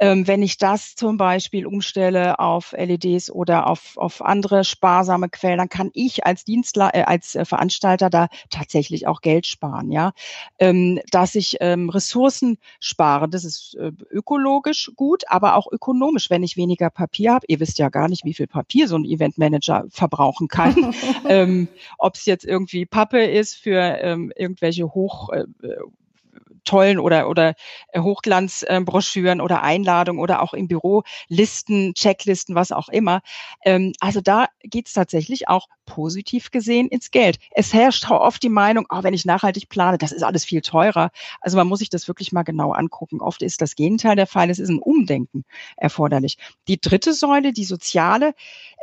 ähm, 0.00 0.26
wenn 0.26 0.42
ich 0.42 0.58
das 0.58 0.96
zum 0.96 1.16
Beispiel 1.16 1.66
umstelle 1.66 2.38
auf 2.38 2.72
LEDs 2.72 3.30
oder 3.30 3.68
auf, 3.68 3.96
auf 3.96 4.22
andere 4.22 4.64
sparsame 4.64 5.30
Quellen, 5.30 5.56
dann 5.56 5.70
kann 5.70 5.90
ich 5.94 6.26
als 6.26 6.44
Dienstler, 6.44 6.94
äh, 6.94 7.04
als 7.04 7.34
äh, 7.34 7.46
Veranstalter 7.46 8.10
da 8.10 8.28
tatsächlich 8.50 9.06
auch 9.06 9.22
Geld 9.22 9.46
sparen, 9.46 9.90
ja. 9.90 10.12
Ähm, 10.58 11.00
dass 11.10 11.34
ich 11.34 11.56
ähm, 11.60 11.88
Ressourcen 11.88 12.58
spare, 12.80 13.30
das 13.30 13.44
ist 13.44 13.76
äh, 13.80 13.92
ökologisch 14.10 14.90
gut, 14.94 15.24
aber 15.28 15.54
auch 15.54 15.72
ökonomisch, 15.72 16.28
wenn 16.28 16.42
ich 16.42 16.58
weniger 16.58 16.90
Papier 16.90 17.32
habe. 17.32 17.46
Ihr 17.48 17.60
wisst 17.60 17.78
ja 17.78 17.88
gar 17.88 18.08
nicht, 18.08 18.25
wie 18.26 18.34
viel 18.34 18.46
Papier 18.46 18.88
so 18.88 18.96
ein 18.96 19.04
Eventmanager 19.04 19.86
verbrauchen 19.88 20.48
kann. 20.48 20.94
ähm, 21.28 21.68
Ob 21.98 22.16
es 22.16 22.26
jetzt 22.26 22.44
irgendwie 22.44 22.84
Pappe 22.84 23.24
ist 23.24 23.54
für 23.54 23.80
ähm, 23.80 24.32
irgendwelche 24.36 24.92
hoch 24.92 25.30
äh, 25.30 25.44
tollen 26.66 26.98
oder, 26.98 27.28
oder 27.28 27.54
äh, 27.92 28.00
Hochglanzbroschüren 28.00 29.40
oder 29.40 29.62
Einladungen 29.62 30.20
oder 30.20 30.42
auch 30.42 30.52
im 30.52 30.68
Büro 30.68 31.02
Listen, 31.28 31.94
Checklisten, 31.94 32.54
was 32.54 32.72
auch 32.72 32.88
immer. 32.88 33.20
Ähm, 33.64 33.92
also 34.00 34.20
da 34.20 34.48
geht 34.62 34.88
es 34.88 34.92
tatsächlich 34.92 35.48
auch 35.48 35.68
positiv 35.86 36.50
gesehen 36.50 36.88
ins 36.88 37.10
Geld. 37.10 37.38
Es 37.52 37.72
herrscht 37.72 38.10
oft 38.10 38.42
die 38.42 38.48
Meinung, 38.48 38.86
oh, 38.90 39.02
wenn 39.02 39.14
ich 39.14 39.24
nachhaltig 39.24 39.68
plane, 39.68 39.98
das 39.98 40.12
ist 40.12 40.22
alles 40.22 40.44
viel 40.44 40.60
teurer. 40.60 41.10
Also 41.40 41.56
man 41.56 41.66
muss 41.66 41.78
sich 41.78 41.88
das 41.88 42.08
wirklich 42.08 42.32
mal 42.32 42.42
genau 42.42 42.72
angucken. 42.72 43.20
Oft 43.20 43.42
ist 43.42 43.62
das 43.62 43.76
Gegenteil 43.76 44.16
der 44.16 44.26
Fall. 44.26 44.50
Es 44.50 44.58
ist 44.58 44.68
ein 44.68 44.80
Umdenken 44.80 45.44
erforderlich. 45.76 46.36
Die 46.68 46.80
dritte 46.80 47.14
Säule, 47.14 47.52
die 47.52 47.64
soziale, 47.64 48.34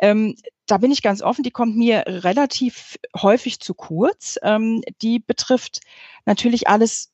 ähm, 0.01 0.35
da 0.65 0.77
bin 0.77 0.91
ich 0.91 1.01
ganz 1.01 1.21
offen, 1.21 1.43
die 1.43 1.51
kommt 1.51 1.75
mir 1.75 2.03
relativ 2.07 2.97
häufig 3.15 3.59
zu 3.59 3.73
kurz. 3.73 4.39
Ähm, 4.41 4.81
die 5.01 5.19
betrifft 5.19 5.81
natürlich 6.25 6.67
alles 6.67 7.12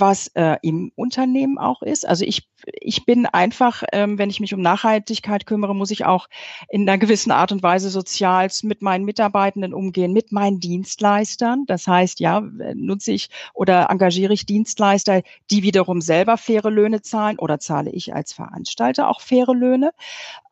was 0.00 0.28
äh, 0.34 0.56
im 0.62 0.92
Unternehmen 0.94 1.58
auch 1.58 1.82
ist. 1.82 2.06
Also 2.06 2.24
ich, 2.24 2.48
ich 2.72 3.04
bin 3.04 3.26
einfach, 3.26 3.82
ähm, 3.92 4.18
wenn 4.18 4.30
ich 4.30 4.40
mich 4.40 4.54
um 4.54 4.60
Nachhaltigkeit 4.60 5.46
kümmere, 5.46 5.74
muss 5.74 5.90
ich 5.90 6.04
auch 6.04 6.28
in 6.68 6.88
einer 6.88 6.98
gewissen 6.98 7.30
Art 7.30 7.52
und 7.52 7.62
Weise 7.62 7.90
sozial 7.90 8.48
mit 8.62 8.82
meinen 8.82 9.04
Mitarbeitenden 9.04 9.74
umgehen, 9.74 10.12
mit 10.12 10.32
meinen 10.32 10.60
Dienstleistern. 10.60 11.64
Das 11.66 11.86
heißt, 11.86 12.20
ja, 12.20 12.40
nutze 12.40 13.12
ich 13.12 13.28
oder 13.54 13.90
engagiere 13.90 14.32
ich 14.32 14.46
Dienstleister, 14.46 15.22
die 15.50 15.62
wiederum 15.62 16.00
selber 16.00 16.36
faire 16.36 16.70
Löhne 16.70 17.02
zahlen 17.02 17.38
oder 17.38 17.58
zahle 17.58 17.90
ich 17.90 18.14
als 18.14 18.32
Veranstalter 18.32 19.08
auch 19.08 19.20
faire 19.20 19.54
Löhne. 19.54 19.92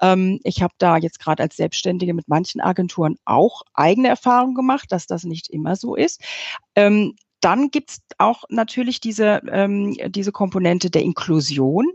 Ähm, 0.00 0.40
ich 0.44 0.62
habe 0.62 0.74
da 0.78 0.96
jetzt 0.96 1.20
gerade 1.20 1.42
als 1.42 1.56
Selbstständige 1.56 2.14
mit 2.14 2.28
manchen 2.28 2.60
Agenturen 2.60 3.16
auch 3.24 3.62
eigene 3.74 4.08
Erfahrungen 4.08 4.54
gemacht, 4.54 4.92
dass 4.92 5.06
das 5.06 5.24
nicht 5.24 5.48
immer 5.48 5.76
so 5.76 5.94
ist. 5.94 6.22
Ähm, 6.74 7.14
dann 7.40 7.70
gibt's 7.70 8.00
auch 8.18 8.44
natürlich 8.48 9.00
diese, 9.00 9.42
ähm, 9.50 9.96
diese 10.08 10.32
Komponente 10.32 10.90
der 10.90 11.02
Inklusion. 11.02 11.86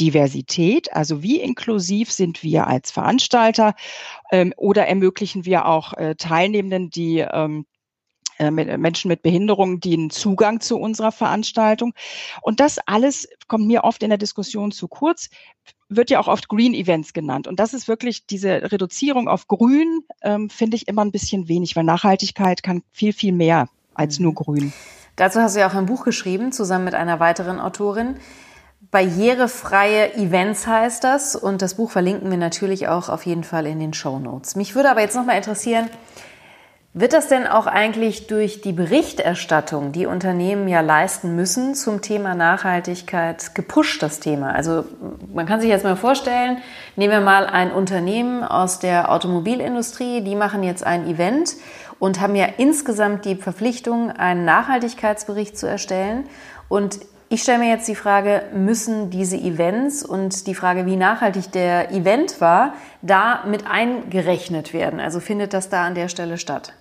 Diversität, 0.00 0.92
also 0.92 1.22
wie 1.22 1.40
inklusiv 1.40 2.10
sind 2.10 2.42
wir 2.42 2.66
als 2.66 2.90
Veranstalter 2.90 3.74
ähm, 4.32 4.52
oder 4.56 4.88
ermöglichen 4.88 5.44
wir 5.44 5.66
auch 5.66 5.92
äh, 5.92 6.16
Teilnehmenden, 6.16 6.90
die 6.90 7.18
ähm, 7.18 7.64
äh, 8.38 8.50
Menschen 8.50 9.08
mit 9.08 9.22
Behinderungen, 9.22 9.78
die 9.78 9.94
einen 9.94 10.10
Zugang 10.10 10.60
zu 10.60 10.78
unserer 10.78 11.12
Veranstaltung. 11.12 11.94
Und 12.42 12.58
das 12.58 12.78
alles 12.86 13.28
kommt 13.46 13.66
mir 13.66 13.84
oft 13.84 14.02
in 14.02 14.08
der 14.08 14.18
Diskussion 14.18 14.72
zu 14.72 14.88
kurz, 14.88 15.28
wird 15.88 16.10
ja 16.10 16.18
auch 16.18 16.26
oft 16.28 16.48
Green 16.48 16.74
Events 16.74 17.12
genannt. 17.12 17.46
Und 17.46 17.60
das 17.60 17.74
ist 17.74 17.86
wirklich 17.86 18.26
diese 18.26 18.72
Reduzierung 18.72 19.28
auf 19.28 19.46
Grün, 19.46 20.00
ähm, 20.22 20.50
finde 20.50 20.76
ich 20.76 20.88
immer 20.88 21.04
ein 21.04 21.12
bisschen 21.12 21.46
wenig, 21.46 21.76
weil 21.76 21.84
Nachhaltigkeit 21.84 22.62
kann 22.64 22.82
viel, 22.90 23.12
viel 23.12 23.32
mehr 23.32 23.68
als 23.94 24.18
nur 24.20 24.34
grün. 24.34 24.72
Dazu 25.16 25.40
hast 25.40 25.54
du 25.54 25.60
ja 25.60 25.68
auch 25.68 25.74
ein 25.74 25.86
Buch 25.86 26.04
geschrieben, 26.04 26.52
zusammen 26.52 26.84
mit 26.84 26.94
einer 26.94 27.20
weiteren 27.20 27.60
Autorin. 27.60 28.16
Barrierefreie 28.90 30.14
Events 30.14 30.66
heißt 30.66 31.02
das 31.02 31.36
und 31.36 31.62
das 31.62 31.74
Buch 31.74 31.90
verlinken 31.90 32.30
wir 32.30 32.38
natürlich 32.38 32.88
auch 32.88 33.08
auf 33.08 33.26
jeden 33.26 33.44
Fall 33.44 33.66
in 33.66 33.80
den 33.80 33.94
Show 33.94 34.18
Notes. 34.18 34.56
Mich 34.56 34.74
würde 34.74 34.90
aber 34.90 35.00
jetzt 35.00 35.16
nochmal 35.16 35.36
interessieren, 35.36 35.88
wird 36.96 37.12
das 37.12 37.26
denn 37.26 37.48
auch 37.48 37.66
eigentlich 37.66 38.28
durch 38.28 38.60
die 38.60 38.72
Berichterstattung, 38.72 39.90
die 39.90 40.06
Unternehmen 40.06 40.68
ja 40.68 40.80
leisten 40.80 41.34
müssen 41.34 41.74
zum 41.74 42.02
Thema 42.02 42.36
Nachhaltigkeit, 42.36 43.56
gepusht, 43.56 44.00
das 44.00 44.20
Thema? 44.20 44.54
Also 44.54 44.84
man 45.34 45.44
kann 45.44 45.60
sich 45.60 45.70
jetzt 45.70 45.82
mal 45.82 45.96
vorstellen, 45.96 46.58
nehmen 46.94 47.12
wir 47.12 47.20
mal 47.20 47.46
ein 47.46 47.72
Unternehmen 47.72 48.44
aus 48.44 48.78
der 48.78 49.10
Automobilindustrie, 49.10 50.20
die 50.20 50.36
machen 50.36 50.62
jetzt 50.62 50.86
ein 50.86 51.08
Event 51.08 51.56
und 51.98 52.20
haben 52.20 52.36
ja 52.36 52.46
insgesamt 52.56 53.24
die 53.24 53.36
Verpflichtung, 53.36 54.10
einen 54.10 54.44
Nachhaltigkeitsbericht 54.44 55.56
zu 55.56 55.66
erstellen. 55.66 56.24
Und 56.68 57.00
ich 57.28 57.42
stelle 57.42 57.58
mir 57.58 57.70
jetzt 57.70 57.88
die 57.88 57.94
Frage, 57.94 58.42
müssen 58.54 59.10
diese 59.10 59.36
Events 59.36 60.04
und 60.04 60.46
die 60.46 60.54
Frage, 60.54 60.86
wie 60.86 60.96
nachhaltig 60.96 61.50
der 61.52 61.90
Event 61.90 62.40
war, 62.40 62.74
da 63.02 63.44
mit 63.46 63.66
eingerechnet 63.66 64.72
werden? 64.72 65.00
Also 65.00 65.20
findet 65.20 65.52
das 65.52 65.68
da 65.68 65.84
an 65.84 65.94
der 65.94 66.08
Stelle 66.08 66.38
statt? 66.38 66.74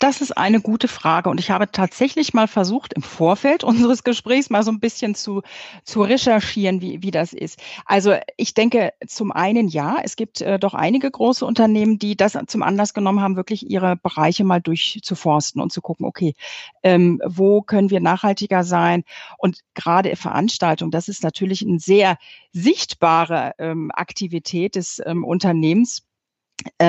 Das 0.00 0.22
ist 0.22 0.34
eine 0.34 0.62
gute 0.62 0.88
Frage 0.88 1.28
und 1.28 1.38
ich 1.40 1.50
habe 1.50 1.70
tatsächlich 1.70 2.32
mal 2.32 2.48
versucht, 2.48 2.94
im 2.94 3.02
Vorfeld 3.02 3.62
unseres 3.64 4.02
Gesprächs 4.02 4.48
mal 4.48 4.62
so 4.62 4.70
ein 4.70 4.80
bisschen 4.80 5.14
zu, 5.14 5.42
zu 5.84 6.00
recherchieren, 6.00 6.80
wie, 6.80 7.02
wie 7.02 7.10
das 7.10 7.34
ist. 7.34 7.60
Also 7.84 8.14
ich 8.38 8.54
denke 8.54 8.94
zum 9.06 9.30
einen 9.30 9.68
ja, 9.68 9.98
es 10.02 10.16
gibt 10.16 10.40
äh, 10.40 10.58
doch 10.58 10.72
einige 10.72 11.10
große 11.10 11.44
Unternehmen, 11.44 11.98
die 11.98 12.16
das 12.16 12.38
zum 12.46 12.62
Anlass 12.62 12.94
genommen 12.94 13.20
haben, 13.20 13.36
wirklich 13.36 13.70
ihre 13.70 13.94
Bereiche 13.94 14.42
mal 14.42 14.62
durchzuforsten 14.62 15.60
und 15.60 15.70
zu 15.70 15.82
gucken, 15.82 16.06
okay, 16.06 16.34
ähm, 16.82 17.20
wo 17.26 17.60
können 17.60 17.90
wir 17.90 18.00
nachhaltiger 18.00 18.64
sein? 18.64 19.04
Und 19.36 19.60
gerade 19.74 20.16
Veranstaltung, 20.16 20.90
das 20.90 21.08
ist 21.08 21.22
natürlich 21.22 21.60
eine 21.60 21.78
sehr 21.78 22.16
sichtbare 22.52 23.52
ähm, 23.58 23.90
Aktivität 23.92 24.76
des 24.76 25.02
ähm, 25.04 25.24
Unternehmens 25.24 26.06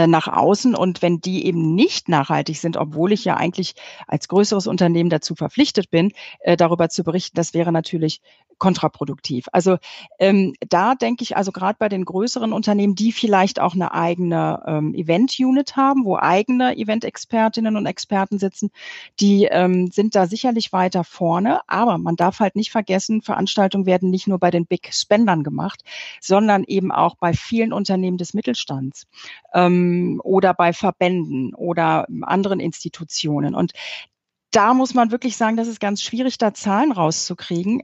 nach 0.08 0.28
außen 0.28 0.76
und 0.76 1.02
wenn 1.02 1.22
die 1.22 1.46
eben 1.46 1.76
nicht 1.76 2.10
nachhaltig 2.10 2.58
sind, 2.60 2.78
obwohl 2.78 3.12
ich 3.12 3.26
ja 3.26 3.38
eigentlich 3.38 3.76
als 4.08 4.28
größeres 4.28 4.68
Unternehmen 4.68 5.10
dazu 5.10 5.36
verpflichtet 5.36 5.90
bin, 5.90 6.12
äh, 6.42 6.58
darüber 6.58 6.90
zu 6.90 7.04
berichten, 7.04 7.36
das 7.36 7.54
wäre 7.54 7.72
natürlich 7.72 8.22
kontraproduktiv. 8.62 9.48
Also 9.54 9.78
ähm, 10.20 10.54
da 10.70 10.94
denke 10.94 11.24
ich 11.24 11.36
also 11.36 11.52
gerade 11.52 11.78
bei 11.80 11.90
den 11.90 12.06
größeren 12.06 12.54
Unternehmen, 12.54 12.94
die 12.94 13.12
vielleicht 13.12 13.60
auch 13.60 13.74
eine 13.74 13.92
eigene 13.92 14.62
ähm, 14.68 14.94
Event-Unit 14.94 15.76
haben, 15.76 16.06
wo 16.06 16.16
eigene 16.16 16.78
Event-Expertinnen 16.78 17.76
und 17.76 17.88
Experten 17.88 18.38
sitzen, 18.38 18.70
die 19.20 19.46
ähm, 19.46 19.88
sind 19.88 20.14
da 20.14 20.28
sicherlich 20.28 20.72
weiter 20.74 21.04
vorne. 21.04 21.62
Aber 21.66 21.98
man 21.98 22.16
darf 22.16 22.40
halt 22.40 22.56
nicht 22.56 22.72
vergessen, 22.72 23.24
Veranstaltungen 23.24 23.88
werden 23.88 24.12
nicht 24.12 24.28
nur 24.28 24.38
bei 24.38 24.52
den 24.52 24.68
Big 24.68 24.94
Spendern 24.94 25.44
gemacht, 25.44 25.84
sondern 26.20 26.64
eben 26.64 26.92
auch 26.92 27.16
bei 27.16 27.34
vielen 27.34 27.74
Unternehmen 27.74 28.20
des 28.20 28.36
Mittelstands 28.36 29.08
ähm, 29.68 30.22
oder 30.24 30.54
bei 30.54 30.74
Verbänden 30.74 31.54
oder 31.54 32.08
anderen 32.22 32.60
Institutionen. 32.60 33.56
Und 33.56 33.74
da 34.52 34.74
muss 34.74 34.94
man 34.94 35.12
wirklich 35.12 35.38
sagen, 35.38 35.58
das 35.58 35.68
ist 35.68 35.80
ganz 35.80 36.02
schwierig, 36.02 36.38
da 36.38 36.54
Zahlen 36.54 36.92
rauszukriegen 36.92 37.84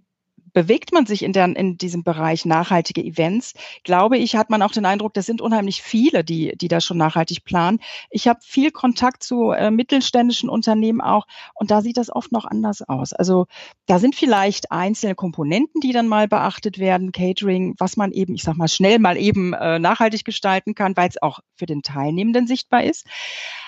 bewegt 0.57 0.91
man 0.91 1.05
sich 1.05 1.21
in, 1.21 1.33
der, 1.33 1.55
in 1.55 1.77
diesem 1.77 2.01
Bereich 2.01 2.43
nachhaltige 2.43 3.03
Events, 3.03 3.53
glaube 3.83 4.17
ich, 4.17 4.35
hat 4.35 4.49
man 4.49 4.63
auch 4.63 4.71
den 4.71 4.87
Eindruck, 4.87 5.13
das 5.13 5.27
sind 5.27 5.39
unheimlich 5.39 5.83
viele, 5.83 6.23
die, 6.23 6.57
die 6.57 6.67
da 6.67 6.81
schon 6.81 6.97
nachhaltig 6.97 7.43
planen. 7.43 7.77
Ich 8.09 8.27
habe 8.27 8.39
viel 8.41 8.71
Kontakt 8.71 9.21
zu 9.21 9.51
äh, 9.51 9.69
mittelständischen 9.69 10.49
Unternehmen 10.49 10.99
auch 10.99 11.27
und 11.53 11.69
da 11.69 11.83
sieht 11.83 11.97
das 11.97 12.09
oft 12.09 12.31
noch 12.31 12.43
anders 12.43 12.81
aus. 12.81 13.13
Also 13.13 13.45
da 13.85 13.99
sind 13.99 14.15
vielleicht 14.15 14.71
einzelne 14.71 15.13
Komponenten, 15.13 15.79
die 15.79 15.91
dann 15.91 16.07
mal 16.07 16.27
beachtet 16.27 16.79
werden, 16.79 17.11
Catering, 17.11 17.75
was 17.77 17.95
man 17.95 18.11
eben, 18.11 18.33
ich 18.33 18.41
sag 18.41 18.57
mal, 18.57 18.67
schnell 18.67 18.97
mal 18.97 19.15
eben 19.15 19.53
äh, 19.53 19.77
nachhaltig 19.77 20.25
gestalten 20.25 20.73
kann, 20.73 20.97
weil 20.97 21.09
es 21.09 21.21
auch 21.21 21.41
für 21.55 21.67
den 21.67 21.83
Teilnehmenden 21.83 22.47
sichtbar 22.47 22.83
ist. 22.83 23.05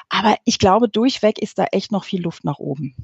Aber 0.09 0.37
ich 0.43 0.57
glaube, 0.57 0.89
durchweg 0.89 1.37
ist 1.37 1.59
da 1.59 1.65
echt 1.65 1.91
noch 1.91 2.03
viel 2.03 2.23
Luft 2.23 2.45
nach 2.45 2.57
oben. 2.57 2.95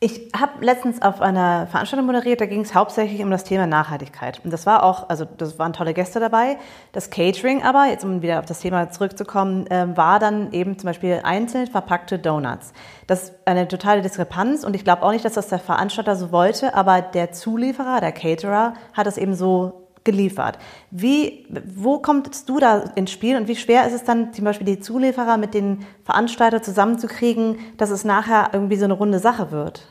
Ich 0.00 0.30
habe 0.38 0.64
letztens 0.64 1.02
auf 1.02 1.20
einer 1.20 1.66
Veranstaltung 1.66 2.06
moderiert, 2.06 2.40
da 2.40 2.46
ging 2.46 2.60
es 2.60 2.72
hauptsächlich 2.72 3.20
um 3.20 3.32
das 3.32 3.42
Thema 3.42 3.66
Nachhaltigkeit. 3.66 4.40
Und 4.44 4.52
das 4.52 4.64
war 4.64 4.84
auch, 4.84 5.08
also 5.08 5.24
das 5.24 5.58
waren 5.58 5.72
tolle 5.72 5.92
Gäste 5.92 6.20
dabei. 6.20 6.56
Das 6.92 7.10
Catering 7.10 7.64
aber, 7.64 7.86
jetzt 7.86 8.04
um 8.04 8.22
wieder 8.22 8.38
auf 8.38 8.46
das 8.46 8.60
Thema 8.60 8.90
zurückzukommen, 8.90 9.66
äh, 9.66 9.96
war 9.96 10.20
dann 10.20 10.52
eben 10.52 10.78
zum 10.78 10.86
Beispiel 10.86 11.20
einzeln 11.24 11.66
verpackte 11.66 12.20
Donuts. 12.20 12.72
Das 13.08 13.24
ist 13.24 13.34
eine 13.44 13.66
totale 13.66 14.00
Diskrepanz 14.02 14.62
und 14.62 14.76
ich 14.76 14.84
glaube 14.84 15.02
auch 15.02 15.10
nicht, 15.10 15.24
dass 15.24 15.32
das 15.32 15.48
der 15.48 15.58
Veranstalter 15.58 16.14
so 16.14 16.30
wollte, 16.30 16.74
aber 16.74 17.02
der 17.02 17.32
Zulieferer, 17.32 18.00
der 18.00 18.12
Caterer, 18.12 18.74
hat 18.92 19.08
das 19.08 19.18
eben 19.18 19.34
so 19.34 19.87
geliefert. 20.08 20.58
Wie, 20.90 21.46
wo 21.76 21.98
kommst 21.98 22.48
du 22.48 22.58
da 22.58 22.78
ins 22.94 23.10
Spiel 23.10 23.36
und 23.36 23.46
wie 23.46 23.56
schwer 23.56 23.86
ist 23.86 23.92
es 23.92 24.04
dann 24.04 24.32
zum 24.32 24.46
Beispiel 24.46 24.64
die 24.64 24.80
Zulieferer 24.80 25.36
mit 25.36 25.52
den 25.52 25.84
Veranstaltern 26.02 26.62
zusammenzukriegen, 26.62 27.58
dass 27.76 27.90
es 27.90 28.04
nachher 28.04 28.50
irgendwie 28.54 28.76
so 28.76 28.86
eine 28.86 28.94
runde 28.94 29.18
Sache 29.18 29.50
wird? 29.50 29.86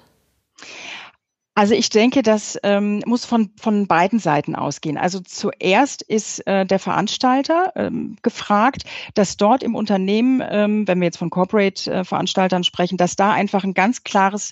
Also 1.58 1.74
ich 1.74 1.90
denke, 1.90 2.22
das 2.22 2.56
ähm, 2.62 3.02
muss 3.08 3.26
von, 3.26 3.50
von 3.60 3.88
beiden 3.88 4.20
Seiten 4.20 4.54
ausgehen. 4.54 4.96
Also 4.96 5.22
zuerst 5.22 6.04
ist 6.04 6.46
äh, 6.46 6.68
der 6.68 6.78
Veranstalter 6.78 7.72
ähm, 7.76 8.16
gefragt, 8.22 8.84
dass 9.16 9.38
dort 9.38 9.64
im 9.64 9.74
Unternehmen, 9.74 10.44
ähm, 10.48 10.88
wenn 10.88 11.00
wir 11.00 11.06
jetzt 11.06 11.18
von 11.18 11.32
Corporate-Veranstaltern 11.32 12.62
äh, 12.62 12.64
sprechen, 12.64 12.98
dass 12.98 13.16
da 13.16 13.32
einfach 13.32 13.64
ein 13.64 13.74
ganz 13.74 14.04
klares 14.04 14.52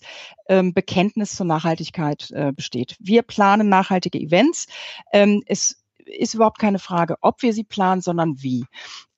ähm, 0.50 0.74
Bekenntnis 0.74 1.36
zur 1.36 1.46
Nachhaltigkeit 1.46 2.32
äh, 2.32 2.52
besteht. 2.52 2.96
Wir 3.00 3.22
planen 3.22 3.70
nachhaltige 3.70 4.18
Events. 4.18 4.66
Ähm, 5.14 5.44
es 5.46 5.84
ist 6.06 6.34
überhaupt 6.34 6.58
keine 6.58 6.80
Frage, 6.80 7.18
ob 7.22 7.44
wir 7.44 7.54
sie 7.54 7.66
planen, 7.66 8.02
sondern 8.02 8.42
wie. 8.42 8.66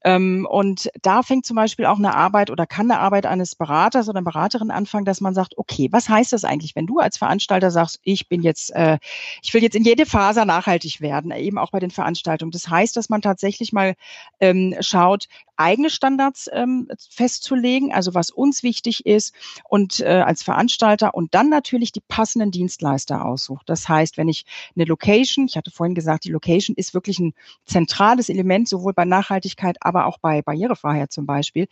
Ähm, 0.03 0.47
und 0.49 0.89
da 1.01 1.23
fängt 1.23 1.45
zum 1.45 1.55
Beispiel 1.55 1.85
auch 1.85 1.97
eine 1.97 2.15
Arbeit 2.15 2.49
oder 2.49 2.65
kann 2.65 2.89
eine 2.89 2.99
Arbeit 2.99 3.25
eines 3.25 3.55
Beraters 3.55 4.09
oder 4.09 4.21
Beraterin 4.21 4.71
anfangen, 4.71 5.05
dass 5.05 5.21
man 5.21 5.33
sagt, 5.33 5.57
okay, 5.57 5.89
was 5.91 6.07
heißt 6.07 6.33
das 6.33 6.43
eigentlich, 6.43 6.75
wenn 6.75 6.85
du 6.85 6.99
als 6.99 7.17
Veranstalter 7.17 7.71
sagst, 7.71 7.99
ich 8.03 8.27
bin 8.29 8.41
jetzt, 8.41 8.71
äh, 8.75 8.99
ich 9.41 9.53
will 9.53 9.63
jetzt 9.63 9.75
in 9.75 9.83
jede 9.83 10.05
Phase 10.05 10.45
nachhaltig 10.45 11.01
werden, 11.01 11.31
eben 11.31 11.57
auch 11.57 11.71
bei 11.71 11.79
den 11.79 11.91
Veranstaltungen. 11.91 12.51
Das 12.51 12.69
heißt, 12.69 12.95
dass 12.95 13.09
man 13.09 13.21
tatsächlich 13.21 13.73
mal 13.73 13.95
ähm, 14.39 14.75
schaut, 14.81 15.27
eigene 15.57 15.89
Standards 15.89 16.49
ähm, 16.53 16.87
festzulegen, 17.09 17.91
also 17.91 18.13
was 18.13 18.29
uns 18.29 18.63
wichtig 18.63 19.05
ist 19.05 19.33
und 19.67 19.99
äh, 19.99 20.23
als 20.25 20.43
Veranstalter 20.43 21.15
und 21.15 21.33
dann 21.33 21.49
natürlich 21.49 21.91
die 21.91 22.03
passenden 22.07 22.51
Dienstleister 22.51 23.25
aussucht. 23.25 23.67
Das 23.67 23.89
heißt, 23.89 24.17
wenn 24.17 24.29
ich 24.29 24.45
eine 24.75 24.85
Location, 24.85 25.47
ich 25.47 25.57
hatte 25.57 25.71
vorhin 25.71 25.95
gesagt, 25.95 26.25
die 26.25 26.31
Location 26.31 26.75
ist 26.75 26.93
wirklich 26.93 27.19
ein 27.19 27.33
zentrales 27.65 28.29
Element, 28.29 28.69
sowohl 28.69 28.93
bei 28.93 29.05
Nachhaltigkeit, 29.05 29.77
aber 29.87 30.05
auch 30.05 30.19
bei 30.19 30.41
Barrierefreiheit 30.41 31.11
zum 31.11 31.25
Beispiel. 31.25 31.67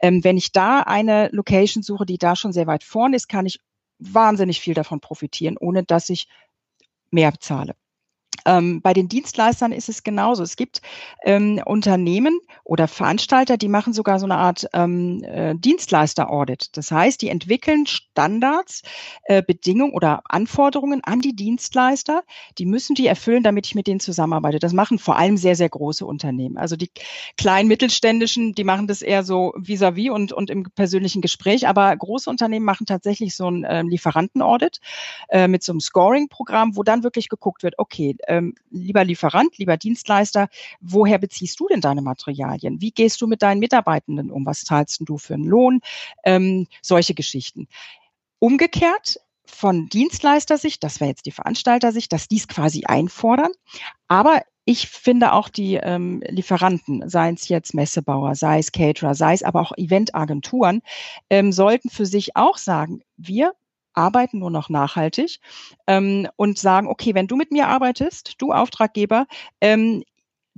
Ähm, 0.00 0.22
wenn 0.24 0.36
ich 0.36 0.52
da 0.52 0.80
eine 0.80 1.28
Location 1.32 1.82
suche, 1.82 2.04
die 2.04 2.18
da 2.18 2.36
schon 2.36 2.52
sehr 2.52 2.66
weit 2.66 2.84
vorne 2.84 3.16
ist, 3.16 3.28
kann 3.28 3.46
ich 3.46 3.60
wahnsinnig 3.98 4.60
viel 4.60 4.74
davon 4.74 5.00
profitieren, 5.00 5.56
ohne 5.58 5.84
dass 5.84 6.08
ich 6.10 6.28
mehr 7.10 7.30
bezahle. 7.32 7.74
Ähm, 8.46 8.80
bei 8.82 8.92
den 8.92 9.08
Dienstleistern 9.08 9.72
ist 9.72 9.88
es 9.88 10.02
genauso. 10.02 10.42
Es 10.42 10.56
gibt 10.56 10.82
ähm, 11.24 11.60
Unternehmen 11.64 12.38
oder 12.64 12.88
Veranstalter, 12.88 13.56
die 13.56 13.68
machen 13.68 13.92
sogar 13.92 14.18
so 14.18 14.26
eine 14.26 14.36
Art 14.36 14.66
ähm, 14.72 15.22
äh, 15.24 15.54
Dienstleister-Audit. 15.56 16.76
Das 16.76 16.90
heißt, 16.90 17.20
die 17.22 17.28
entwickeln 17.28 17.86
Standards, 17.86 18.82
äh, 19.24 19.42
Bedingungen 19.42 19.92
oder 19.92 20.22
Anforderungen 20.28 21.02
an 21.04 21.20
die 21.20 21.34
Dienstleister. 21.34 22.22
Die 22.58 22.66
müssen 22.66 22.94
die 22.94 23.06
erfüllen, 23.06 23.42
damit 23.42 23.66
ich 23.66 23.74
mit 23.74 23.86
denen 23.86 24.00
zusammenarbeite. 24.00 24.58
Das 24.58 24.72
machen 24.72 24.98
vor 24.98 25.16
allem 25.16 25.36
sehr, 25.36 25.56
sehr 25.56 25.68
große 25.68 26.06
Unternehmen. 26.06 26.56
Also 26.56 26.76
die 26.76 26.90
kleinen 27.36 27.68
mittelständischen, 27.68 28.52
die 28.52 28.64
machen 28.64 28.86
das 28.86 29.02
eher 29.02 29.24
so 29.24 29.52
vis-à-vis 29.56 30.08
-vis 30.08 30.10
und, 30.10 30.32
und 30.32 30.50
im 30.50 30.64
persönlichen 30.64 31.22
Gespräch. 31.22 31.66
Aber 31.66 31.96
große 31.96 32.30
Unternehmen 32.30 32.64
machen 32.64 32.86
tatsächlich 32.86 33.34
so 33.34 33.50
ein 33.50 33.64
äh, 33.64 33.82
Lieferanten-Audit 33.82 34.80
äh, 35.28 35.48
mit 35.48 35.62
so 35.62 35.72
einem 35.72 35.80
Scoring-Programm, 35.80 36.76
wo 36.76 36.82
dann 36.82 37.02
wirklich 37.02 37.28
geguckt 37.28 37.62
wird, 37.62 37.74
okay, 37.78 38.16
ähm, 38.30 38.54
lieber 38.70 39.04
Lieferant, 39.04 39.58
lieber 39.58 39.76
Dienstleister, 39.76 40.48
woher 40.80 41.18
beziehst 41.18 41.60
du 41.60 41.68
denn 41.68 41.80
deine 41.80 42.02
Materialien? 42.02 42.80
Wie 42.80 42.92
gehst 42.92 43.20
du 43.20 43.26
mit 43.26 43.42
deinen 43.42 43.58
Mitarbeitenden 43.58 44.30
um? 44.30 44.46
Was 44.46 44.64
zahlst 44.64 45.00
du 45.00 45.18
für 45.18 45.34
einen 45.34 45.44
Lohn? 45.44 45.80
Ähm, 46.24 46.66
solche 46.80 47.14
Geschichten. 47.14 47.68
Umgekehrt 48.38 49.20
von 49.44 49.88
Dienstleistersicht, 49.88 50.82
das 50.82 51.00
wäre 51.00 51.10
jetzt 51.10 51.26
die 51.26 51.32
Veranstaltersicht, 51.32 52.12
dass 52.12 52.28
dies 52.28 52.48
quasi 52.48 52.84
einfordern. 52.84 53.50
Aber 54.08 54.42
ich 54.64 54.88
finde 54.88 55.32
auch 55.32 55.48
die 55.48 55.74
ähm, 55.74 56.22
Lieferanten, 56.28 57.08
sei 57.08 57.30
es 57.30 57.48
jetzt 57.48 57.74
Messebauer, 57.74 58.36
sei 58.36 58.58
es 58.60 58.72
Caterer, 58.72 59.14
sei 59.14 59.32
es 59.34 59.42
aber 59.42 59.60
auch 59.60 59.72
Eventagenturen, 59.76 60.82
ähm, 61.28 61.50
sollten 61.50 61.90
für 61.90 62.06
sich 62.06 62.36
auch 62.36 62.56
sagen, 62.56 63.02
wir 63.16 63.52
arbeiten 63.94 64.38
nur 64.38 64.50
noch 64.50 64.68
nachhaltig 64.68 65.40
ähm, 65.86 66.28
und 66.36 66.58
sagen, 66.58 66.88
okay, 66.88 67.14
wenn 67.14 67.26
du 67.26 67.36
mit 67.36 67.50
mir 67.50 67.68
arbeitest, 67.68 68.34
du 68.38 68.52
Auftraggeber, 68.52 69.26
ähm, 69.60 70.02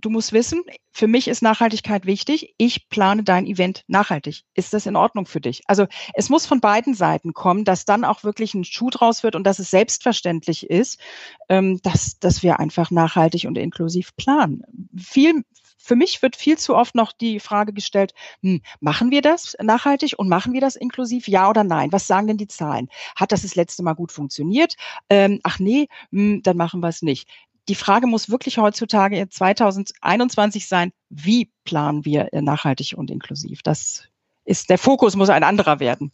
du 0.03 0.11
musst 0.11 0.33
wissen, 0.33 0.63
für 0.91 1.07
mich 1.07 1.29
ist 1.29 1.43
Nachhaltigkeit 1.43 2.05
wichtig. 2.05 2.55
Ich 2.59 2.89
plane 2.89 3.23
dein 3.23 3.47
Event 3.47 3.85
nachhaltig. 3.87 4.43
Ist 4.55 4.75
das 4.75 4.87
in 4.87 4.97
Ordnung 4.97 5.27
für 5.27 5.41
dich? 5.41 5.63
Also 5.67 5.87
es 6.15 6.29
muss 6.29 6.45
von 6.45 6.61
beiden 6.61 6.95
Seiten 6.95 7.33
kommen, 7.33 7.65
dass 7.65 7.85
dann 7.85 8.05
auch 8.05 8.25
wirklich 8.25 8.55
ein 8.55 8.65
Schuh 8.65 8.91
draus 8.91 9.23
wird 9.23 9.35
und 9.35 9.45
dass 9.45 9.59
es 9.59 9.71
selbstverständlich 9.71 10.69
ist, 10.69 11.01
ähm, 11.49 11.81
dass, 11.83 12.19
dass 12.19 12.43
wir 12.43 12.61
einfach 12.61 12.91
nachhaltig 12.91 13.47
und 13.47 13.57
inklusiv 13.57 14.15
planen. 14.17 14.65
Viel, 14.97 15.45
für 15.83 15.97
mich 15.97 16.23
wird 16.23 16.37
viel 16.37 16.57
zu 16.57 16.77
oft 16.77 16.95
noch 16.95 17.13
die 17.13 17.41
Frage 17.41 17.73
gestellt, 17.73 18.15
hm, 18.43 18.63
machen 18.81 19.11
wir 19.11 19.21
das 19.21 19.57
nachhaltig 19.61 20.15
und 20.17 20.29
machen 20.29 20.53
wir 20.53 20.61
das 20.61 20.77
inklusiv? 20.77 21.27
Ja 21.27 21.51
oder 21.51 21.65
nein? 21.65 21.93
Was 21.93 22.07
sagen 22.07 22.29
denn 22.29 22.37
die 22.37 22.47
Zahlen? 22.47 22.89
Hat 23.17 23.33
das 23.33 23.43
das 23.43 23.57
letzte 23.57 23.83
Mal 23.83 23.95
gut 23.95 24.13
funktioniert? 24.13 24.77
Ähm, 25.11 25.41
ach 25.43 25.59
nee, 25.59 25.89
hm, 26.11 26.43
dann 26.43 26.57
machen 26.57 26.81
wir 26.81 26.89
es 26.89 27.03
nicht. 27.03 27.29
Die 27.69 27.75
Frage 27.75 28.07
muss 28.07 28.31
wirklich 28.31 28.59
heutzutage 28.59 29.29
2021 29.29 30.69
sein, 30.69 30.93
wie 31.11 31.51
planen 31.65 32.05
wir 32.05 32.29
nachhaltig 32.33 32.95
und 32.97 33.11
inklusiv? 33.11 33.63
Das 33.63 34.05
ist, 34.45 34.71
der 34.71 34.79
Fokus 34.79 35.17
muss 35.17 35.31
ein 35.31 35.45
anderer 35.45 35.81
werden. 35.81 36.13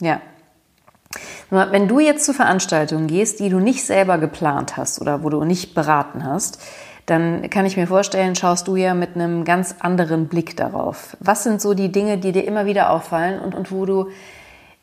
Ja, 0.00 0.20
wenn 1.50 1.88
du 1.88 2.00
jetzt 2.00 2.24
zu 2.24 2.32
Veranstaltungen 2.32 3.06
gehst, 3.06 3.40
die 3.40 3.50
du 3.50 3.58
nicht 3.58 3.84
selber 3.84 4.16
geplant 4.16 4.76
hast 4.76 5.00
oder 5.00 5.22
wo 5.22 5.28
du 5.28 5.44
nicht 5.44 5.74
beraten 5.74 6.24
hast, 6.24 6.58
dann 7.06 7.50
kann 7.50 7.66
ich 7.66 7.76
mir 7.76 7.86
vorstellen, 7.86 8.36
schaust 8.36 8.68
du 8.68 8.76
ja 8.76 8.94
mit 8.94 9.16
einem 9.16 9.44
ganz 9.44 9.76
anderen 9.80 10.28
Blick 10.28 10.56
darauf. 10.56 11.16
Was 11.20 11.42
sind 11.44 11.60
so 11.60 11.74
die 11.74 11.90
Dinge, 11.90 12.18
die 12.18 12.32
dir 12.32 12.44
immer 12.44 12.66
wieder 12.66 12.90
auffallen 12.90 13.40
und, 13.40 13.54
und 13.54 13.72
wo 13.72 13.86
du 13.86 14.08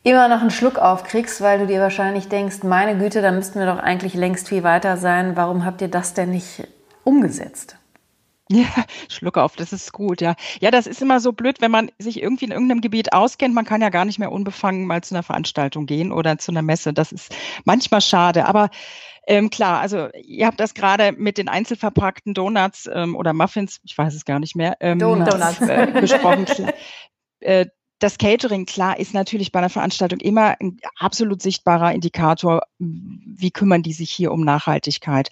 immer 0.03 0.27
noch 0.27 0.41
einen 0.41 0.51
Schluck 0.51 0.77
aufkriegst, 0.77 1.41
weil 1.41 1.59
du 1.59 1.67
dir 1.67 1.79
wahrscheinlich 1.79 2.27
denkst, 2.27 2.63
meine 2.63 2.97
Güte, 2.97 3.21
da 3.21 3.31
müssten 3.31 3.59
wir 3.59 3.65
doch 3.65 3.79
eigentlich 3.79 4.13
längst 4.13 4.49
viel 4.49 4.63
weiter 4.63 4.97
sein. 4.97 5.35
Warum 5.35 5.65
habt 5.65 5.81
ihr 5.81 5.87
das 5.87 6.13
denn 6.13 6.31
nicht 6.31 6.67
umgesetzt? 7.03 7.77
Ja, 8.51 8.65
Schluck 9.09 9.37
auf, 9.37 9.55
das 9.55 9.73
ist 9.73 9.93
gut, 9.93 10.21
ja. 10.21 10.33
Ja, 10.59 10.71
das 10.71 10.87
ist 10.87 11.03
immer 11.03 11.19
so 11.19 11.33
blöd, 11.33 11.61
wenn 11.61 11.69
man 11.69 11.91
sich 11.99 12.21
irgendwie 12.21 12.45
in 12.45 12.51
irgendeinem 12.51 12.81
Gebiet 12.81 13.13
auskennt. 13.13 13.53
Man 13.53 13.65
kann 13.65 13.81
ja 13.81 13.89
gar 13.89 14.05
nicht 14.05 14.17
mehr 14.17 14.31
unbefangen 14.31 14.87
mal 14.87 15.03
zu 15.03 15.13
einer 15.13 15.21
Veranstaltung 15.21 15.85
gehen 15.85 16.11
oder 16.11 16.39
zu 16.39 16.51
einer 16.51 16.63
Messe. 16.63 16.91
Das 16.91 17.11
ist 17.11 17.35
manchmal 17.63 18.01
schade. 18.01 18.47
Aber 18.47 18.71
ähm, 19.29 19.51
klar, 19.51 19.79
also 19.79 20.09
ihr 20.23 20.47
habt 20.47 20.59
das 20.59 20.73
gerade 20.73 21.11
mit 21.11 21.37
den 21.37 21.49
einzelverpackten 21.49 22.33
Donuts 22.33 22.89
ähm, 22.91 23.15
oder 23.15 23.31
Muffins, 23.31 23.79
ich 23.83 23.95
weiß 23.95 24.15
es 24.15 24.25
gar 24.25 24.39
nicht 24.39 24.55
mehr, 24.55 24.75
ähm, 24.79 24.97
Donuts. 24.97 25.61
Äh, 25.61 25.87
besprochen. 26.01 26.47
äh, 27.39 27.67
das 27.99 28.17
Catering, 28.17 28.65
klar, 28.65 28.97
ist 28.97 29.13
natürlich 29.13 29.51
bei 29.51 29.59
einer 29.59 29.69
Veranstaltung 29.69 30.19
immer 30.19 30.55
ein 30.59 30.79
absolut 30.97 31.43
sichtbarer 31.43 31.93
Indikator, 31.93 32.63
wie 32.79 33.51
kümmern 33.51 33.83
die 33.83 33.93
sich 33.93 34.09
hier 34.09 34.31
um 34.31 34.43
Nachhaltigkeit? 34.43 35.29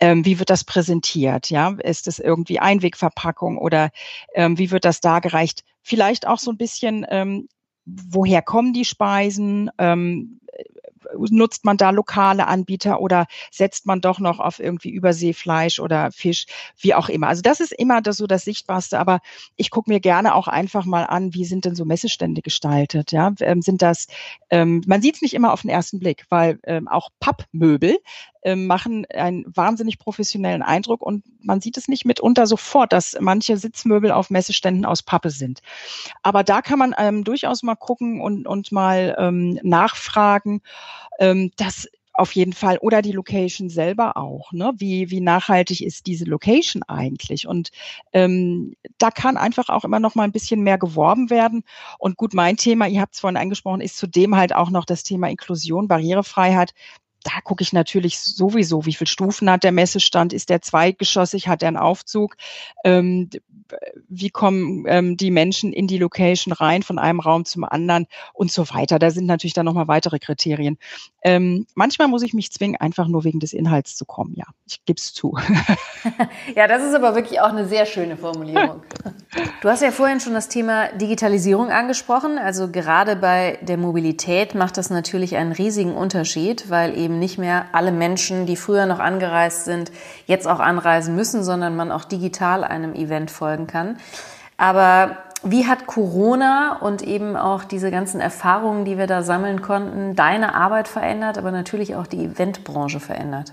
Ähm, 0.00 0.24
wie 0.24 0.38
wird 0.38 0.48
das 0.48 0.64
präsentiert? 0.64 1.50
Ja, 1.50 1.76
ist 1.82 2.08
es 2.08 2.20
irgendwie 2.20 2.60
Einwegverpackung 2.60 3.58
oder 3.58 3.90
ähm, 4.34 4.56
wie 4.56 4.70
wird 4.70 4.86
das 4.86 5.02
dargereicht? 5.02 5.64
Vielleicht 5.82 6.26
auch 6.26 6.38
so 6.38 6.50
ein 6.50 6.56
bisschen, 6.56 7.04
ähm, 7.10 7.48
woher 7.84 8.40
kommen 8.40 8.72
die 8.72 8.86
Speisen? 8.86 9.70
Nutzt 11.18 11.64
man 11.64 11.76
da 11.76 11.90
lokale 11.90 12.46
Anbieter 12.46 13.00
oder 13.00 13.26
setzt 13.50 13.86
man 13.86 14.00
doch 14.00 14.18
noch 14.18 14.40
auf 14.40 14.58
irgendwie 14.58 14.90
Überseefleisch 14.90 15.80
oder 15.80 16.10
Fisch, 16.12 16.46
wie 16.78 16.94
auch 16.94 17.08
immer. 17.08 17.28
Also 17.28 17.42
das 17.42 17.60
ist 17.60 17.72
immer 17.72 18.02
das, 18.02 18.16
so 18.16 18.26
das 18.26 18.44
Sichtbarste, 18.44 18.98
aber 18.98 19.20
ich 19.56 19.70
gucke 19.70 19.90
mir 19.90 20.00
gerne 20.00 20.34
auch 20.34 20.48
einfach 20.48 20.84
mal 20.84 21.04
an, 21.04 21.34
wie 21.34 21.44
sind 21.44 21.64
denn 21.64 21.74
so 21.74 21.84
Messestände 21.84 22.42
gestaltet? 22.42 23.12
Ja, 23.12 23.32
ähm, 23.40 23.62
sind 23.62 23.82
das, 23.82 24.06
ähm, 24.50 24.82
man 24.86 25.02
sieht 25.02 25.16
es 25.16 25.22
nicht 25.22 25.34
immer 25.34 25.52
auf 25.52 25.62
den 25.62 25.70
ersten 25.70 25.98
Blick, 25.98 26.26
weil 26.28 26.58
ähm, 26.64 26.88
auch 26.88 27.10
Pappmöbel 27.20 27.98
machen 28.44 29.06
einen 29.06 29.44
wahnsinnig 29.46 29.98
professionellen 29.98 30.62
Eindruck 30.62 31.02
und 31.02 31.24
man 31.42 31.60
sieht 31.60 31.76
es 31.76 31.88
nicht 31.88 32.04
mitunter 32.04 32.46
sofort, 32.46 32.92
dass 32.92 33.16
manche 33.20 33.56
Sitzmöbel 33.56 34.10
auf 34.10 34.30
Messeständen 34.30 34.84
aus 34.84 35.02
Pappe 35.02 35.30
sind. 35.30 35.60
Aber 36.22 36.44
da 36.44 36.62
kann 36.62 36.78
man 36.78 36.94
ähm, 36.98 37.24
durchaus 37.24 37.62
mal 37.62 37.74
gucken 37.74 38.20
und, 38.20 38.46
und 38.46 38.72
mal 38.72 39.16
ähm, 39.18 39.58
nachfragen. 39.62 40.60
Ähm, 41.18 41.50
das 41.56 41.88
auf 42.14 42.32
jeden 42.32 42.52
Fall. 42.52 42.78
Oder 42.78 43.02
die 43.02 43.12
Location 43.12 43.68
selber 43.68 44.16
auch. 44.16 44.52
Ne? 44.52 44.72
Wie, 44.76 45.10
wie 45.10 45.20
nachhaltig 45.20 45.82
ist 45.82 46.06
diese 46.06 46.24
Location 46.24 46.84
eigentlich? 46.84 47.46
Und 47.48 47.70
ähm, 48.12 48.74
da 48.98 49.10
kann 49.10 49.36
einfach 49.36 49.68
auch 49.68 49.84
immer 49.84 49.98
noch 49.98 50.14
mal 50.14 50.22
ein 50.22 50.32
bisschen 50.32 50.60
mehr 50.62 50.78
geworben 50.78 51.28
werden. 51.28 51.64
Und 51.98 52.16
gut, 52.16 52.32
mein 52.32 52.56
Thema, 52.56 52.86
ihr 52.86 53.00
habt 53.00 53.14
es 53.14 53.20
vorhin 53.20 53.36
angesprochen, 53.36 53.80
ist 53.80 53.98
zudem 53.98 54.36
halt 54.36 54.54
auch 54.54 54.70
noch 54.70 54.84
das 54.84 55.02
Thema 55.02 55.28
Inklusion, 55.28 55.88
Barrierefreiheit 55.88 56.72
da 57.24 57.40
gucke 57.42 57.62
ich 57.62 57.72
natürlich 57.72 58.20
sowieso, 58.20 58.86
wie 58.86 58.92
viele 58.92 59.08
Stufen 59.08 59.50
hat 59.50 59.64
der 59.64 59.72
Messestand, 59.72 60.32
ist 60.32 60.50
der 60.50 60.62
zweitgeschossig, 60.62 61.48
hat 61.48 61.62
er 61.62 61.68
einen 61.68 61.76
Aufzug, 61.78 62.36
ähm, 62.84 63.30
wie 64.08 64.30
kommen 64.30 64.84
ähm, 64.86 65.16
die 65.16 65.30
Menschen 65.30 65.72
in 65.72 65.86
die 65.86 65.98
Location 65.98 66.52
rein, 66.52 66.82
von 66.82 66.98
einem 66.98 67.20
Raum 67.20 67.44
zum 67.44 67.64
anderen 67.64 68.06
und 68.32 68.52
so 68.52 68.68
weiter. 68.70 68.98
Da 68.98 69.10
sind 69.10 69.26
natürlich 69.26 69.54
dann 69.54 69.66
nochmal 69.66 69.88
weitere 69.88 70.18
Kriterien. 70.18 70.78
Ähm, 71.22 71.66
manchmal 71.74 72.08
muss 72.08 72.22
ich 72.22 72.34
mich 72.34 72.52
zwingen, 72.52 72.76
einfach 72.76 73.08
nur 73.08 73.24
wegen 73.24 73.40
des 73.40 73.52
Inhalts 73.52 73.96
zu 73.96 74.04
kommen. 74.04 74.34
Ja, 74.36 74.44
ich 74.66 74.84
gebe 74.84 74.98
es 74.98 75.12
zu. 75.12 75.36
ja, 76.56 76.68
das 76.68 76.82
ist 76.82 76.94
aber 76.94 77.14
wirklich 77.14 77.40
auch 77.40 77.48
eine 77.48 77.66
sehr 77.66 77.86
schöne 77.86 78.16
Formulierung. 78.16 78.82
Du 79.60 79.68
hast 79.68 79.82
ja 79.82 79.90
vorhin 79.90 80.20
schon 80.20 80.34
das 80.34 80.48
Thema 80.48 80.92
Digitalisierung 80.92 81.70
angesprochen. 81.70 82.38
Also 82.38 82.70
gerade 82.70 83.16
bei 83.16 83.58
der 83.62 83.78
Mobilität 83.78 84.54
macht 84.54 84.76
das 84.76 84.90
natürlich 84.90 85.36
einen 85.36 85.52
riesigen 85.52 85.94
Unterschied, 85.96 86.70
weil 86.70 86.96
eben 86.96 87.18
nicht 87.18 87.38
mehr 87.38 87.66
alle 87.72 87.90
Menschen, 87.90 88.46
die 88.46 88.56
früher 88.56 88.86
noch 88.86 89.00
angereist 89.00 89.64
sind, 89.64 89.90
jetzt 90.26 90.46
auch 90.46 90.60
anreisen 90.60 91.16
müssen, 91.16 91.42
sondern 91.42 91.74
man 91.74 91.90
auch 91.90 92.04
digital 92.04 92.62
einem 92.62 92.94
Event 92.94 93.30
folgen 93.54 93.66
kann. 93.66 93.96
Aber 94.56 95.18
wie 95.42 95.66
hat 95.66 95.86
Corona 95.86 96.78
und 96.80 97.02
eben 97.02 97.36
auch 97.36 97.64
diese 97.64 97.90
ganzen 97.90 98.20
Erfahrungen, 98.20 98.84
die 98.84 98.98
wir 98.98 99.06
da 99.06 99.22
sammeln 99.22 99.62
konnten, 99.62 100.16
deine 100.16 100.54
Arbeit 100.54 100.88
verändert, 100.88 101.38
aber 101.38 101.50
natürlich 101.50 101.94
auch 101.94 102.06
die 102.06 102.24
Eventbranche 102.24 103.00
verändert? 103.00 103.52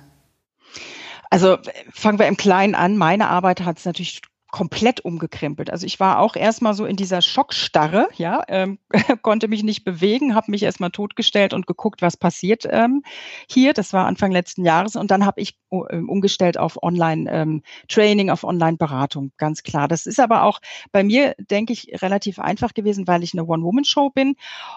Also 1.29 1.57
fangen 1.93 2.19
wir 2.19 2.27
im 2.27 2.37
Kleinen 2.37 2.75
an. 2.75 2.97
Meine 2.97 3.29
Arbeit 3.29 3.61
hat 3.61 3.77
es 3.77 3.85
natürlich 3.85 4.21
komplett 4.51 4.99
umgekrempelt. 5.03 5.69
Also 5.69 5.85
ich 5.85 5.99
war 5.99 6.19
auch 6.19 6.35
erstmal 6.35 6.73
so 6.73 6.85
in 6.85 6.97
dieser 6.97 7.21
Schockstarre, 7.21 8.09
ja, 8.15 8.43
ähm, 8.47 8.79
konnte 9.21 9.47
mich 9.47 9.63
nicht 9.63 9.83
bewegen, 9.83 10.35
habe 10.35 10.51
mich 10.51 10.63
erstmal 10.63 10.91
totgestellt 10.91 11.53
und 11.53 11.67
geguckt, 11.67 12.01
was 12.01 12.17
passiert 12.17 12.67
ähm, 12.69 13.03
hier. 13.49 13.73
Das 13.73 13.93
war 13.93 14.05
Anfang 14.05 14.31
letzten 14.31 14.65
Jahres 14.65 14.95
und 14.95 15.09
dann 15.09 15.25
habe 15.25 15.41
ich 15.41 15.57
äh, 15.71 15.97
umgestellt 15.97 16.57
auf 16.57 16.83
Online-Training, 16.83 18.27
ähm, 18.27 18.33
auf 18.33 18.43
Online-Beratung, 18.43 19.31
ganz 19.37 19.63
klar. 19.63 19.87
Das 19.87 20.05
ist 20.05 20.19
aber 20.19 20.43
auch 20.43 20.59
bei 20.91 21.03
mir, 21.03 21.33
denke 21.39 21.73
ich, 21.73 22.01
relativ 22.01 22.37
einfach 22.37 22.73
gewesen, 22.73 23.07
weil 23.07 23.23
ich 23.23 23.33
eine 23.33 23.45
One-Woman-Show 23.45 24.09
bin 24.09 24.35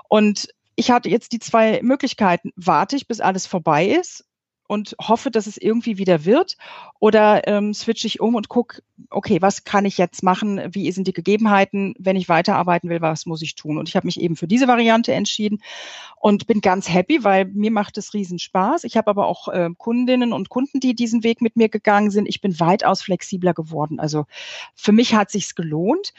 und 0.09 0.49
ich 0.77 0.91
hatte 0.91 1.09
jetzt 1.09 1.33
die 1.33 1.39
zwei 1.39 1.81
Möglichkeiten. 1.83 2.51
Warte 2.57 2.97
ich, 2.97 3.07
bis 3.07 3.21
alles 3.21 3.47
vorbei 3.47 3.87
ist 3.87 4.25
und 4.67 4.97
hoffe, 5.01 5.31
dass 5.31 5.47
es 5.47 5.57
irgendwie 5.57 5.99
wieder 5.99 6.25
wird? 6.25 6.57
Oder 7.01 7.47
ähm, 7.47 7.75
switche 7.75 8.07
ich 8.07 8.21
um 8.21 8.35
und 8.35 8.49
gucke, 8.49 8.83
okay, 9.11 9.43
was 9.43 9.65
kann 9.65 9.85
ich 9.85 9.99
jetzt 9.99 10.23
machen? 10.23 10.61
Wie 10.71 10.91
sind 10.93 11.07
die 11.07 11.13
Gegebenheiten? 11.13 11.95
Wenn 11.99 12.17
ich 12.17 12.29
weiterarbeiten 12.29 12.89
will, 12.89 13.01
was 13.01 13.27
muss 13.27 13.43
ich 13.43 13.55
tun? 13.55 13.79
Und 13.79 13.89
ich 13.89 13.97
habe 13.97 14.07
mich 14.07 14.21
eben 14.21 14.37
für 14.37 14.49
diese 14.49 14.69
Variante 14.69 15.13
entschieden 15.13 15.63
und 16.21 16.47
bin 16.47 16.61
ganz 16.61 16.89
happy, 16.89 17.25
weil 17.25 17.45
mir 17.47 17.71
macht 17.71 17.99
es 17.99 18.15
riesen 18.15 18.39
Spaß. 18.39 18.85
Ich 18.85 18.97
habe 18.97 19.11
aber 19.11 19.27
auch 19.27 19.49
äh, 19.49 19.69
Kundinnen 19.77 20.33
und 20.33 20.49
Kunden, 20.49 20.81
die 20.81 20.95
diesen 20.95 21.25
Weg 21.25 21.41
mit 21.41 21.57
mir 21.57 21.69
gegangen 21.69 22.11
sind. 22.11 22.27
Ich 22.29 22.41
bin 22.41 22.59
weitaus 22.61 23.03
flexibler 23.03 23.55
geworden. 23.55 24.01
Also 24.01 24.27
für 24.75 24.93
mich 24.93 25.15
hat 25.15 25.31
sich's 25.31 25.55
gelohnt. 25.55 26.15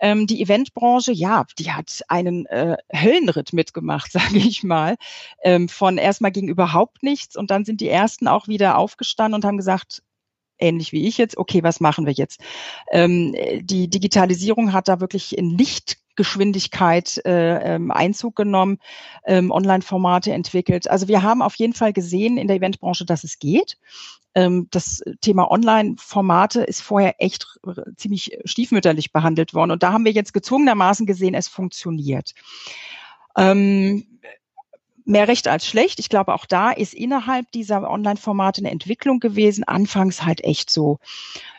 Ähm, 0.00 0.26
die 0.26 0.40
Eventbranche, 0.40 1.12
ja, 1.12 1.44
die 1.58 1.72
hat 1.72 2.02
einen 2.08 2.46
äh, 2.46 2.78
Höllenritt 2.92 3.52
mitgemacht, 3.52 4.10
sage 4.12 4.38
ich 4.38 4.62
mal. 4.62 4.96
Ähm, 5.44 5.68
von 5.68 5.98
erstmal 5.98 6.32
ging 6.32 6.48
überhaupt 6.48 7.02
nichts 7.02 7.36
und 7.36 7.50
dann 7.50 7.64
sind 7.64 7.82
die 7.82 7.88
ersten 7.90 8.28
auch 8.28 8.48
wieder 8.48 8.78
aufgestanden 8.78 9.34
und 9.34 9.44
haben 9.44 9.56
gesagt, 9.56 10.02
ähnlich 10.60 10.92
wie 10.92 11.06
ich 11.06 11.18
jetzt, 11.18 11.36
okay, 11.36 11.62
was 11.62 11.80
machen 11.80 12.06
wir 12.06 12.12
jetzt? 12.12 12.40
Ähm, 12.90 13.34
die 13.60 13.88
Digitalisierung 13.88 14.72
hat 14.72 14.88
da 14.88 15.00
wirklich 15.00 15.36
in 15.36 15.56
Lichtgeschwindigkeit 15.56 17.20
äh, 17.24 17.74
ähm, 17.74 17.90
Einzug 17.90 18.36
genommen, 18.36 18.78
ähm, 19.24 19.50
Online-Formate 19.50 20.32
entwickelt. 20.32 20.90
Also 20.90 21.08
wir 21.08 21.22
haben 21.22 21.42
auf 21.42 21.54
jeden 21.56 21.74
Fall 21.74 21.92
gesehen 21.92 22.36
in 22.36 22.46
der 22.46 22.56
Eventbranche, 22.56 23.04
dass 23.04 23.24
es 23.24 23.38
geht. 23.38 23.78
Ähm, 24.34 24.68
das 24.70 25.02
Thema 25.20 25.50
Online-Formate 25.50 26.62
ist 26.62 26.82
vorher 26.82 27.14
echt 27.18 27.58
ziemlich 27.96 28.38
stiefmütterlich 28.44 29.12
behandelt 29.12 29.54
worden. 29.54 29.72
Und 29.72 29.82
da 29.82 29.92
haben 29.92 30.04
wir 30.04 30.12
jetzt 30.12 30.32
gezwungenermaßen 30.32 31.06
gesehen, 31.06 31.34
es 31.34 31.48
funktioniert. 31.48 32.34
Ähm, 33.36 34.09
mehr 35.10 35.28
recht 35.28 35.48
als 35.48 35.66
schlecht. 35.66 35.98
Ich 35.98 36.08
glaube, 36.08 36.34
auch 36.34 36.46
da 36.46 36.70
ist 36.70 36.94
innerhalb 36.94 37.50
dieser 37.52 37.88
Online-Formate 37.90 38.60
eine 38.62 38.70
Entwicklung 38.70 39.20
gewesen. 39.20 39.64
Anfangs 39.64 40.24
halt 40.24 40.42
echt 40.44 40.70
so, 40.70 40.98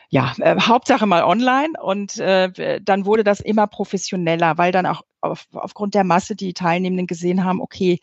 ja, 0.09 0.33
äh, 0.39 0.59
Hauptsache 0.59 1.05
mal 1.05 1.23
online 1.23 1.73
und 1.81 2.17
äh, 2.17 2.81
dann 2.81 3.05
wurde 3.05 3.23
das 3.23 3.39
immer 3.39 3.67
professioneller, 3.67 4.57
weil 4.57 4.71
dann 4.71 4.85
auch 4.85 5.03
auf, 5.21 5.47
aufgrund 5.53 5.93
der 5.93 6.03
Masse 6.03 6.35
die 6.35 6.53
Teilnehmenden 6.53 7.07
gesehen 7.07 7.43
haben, 7.43 7.61
okay, 7.61 7.99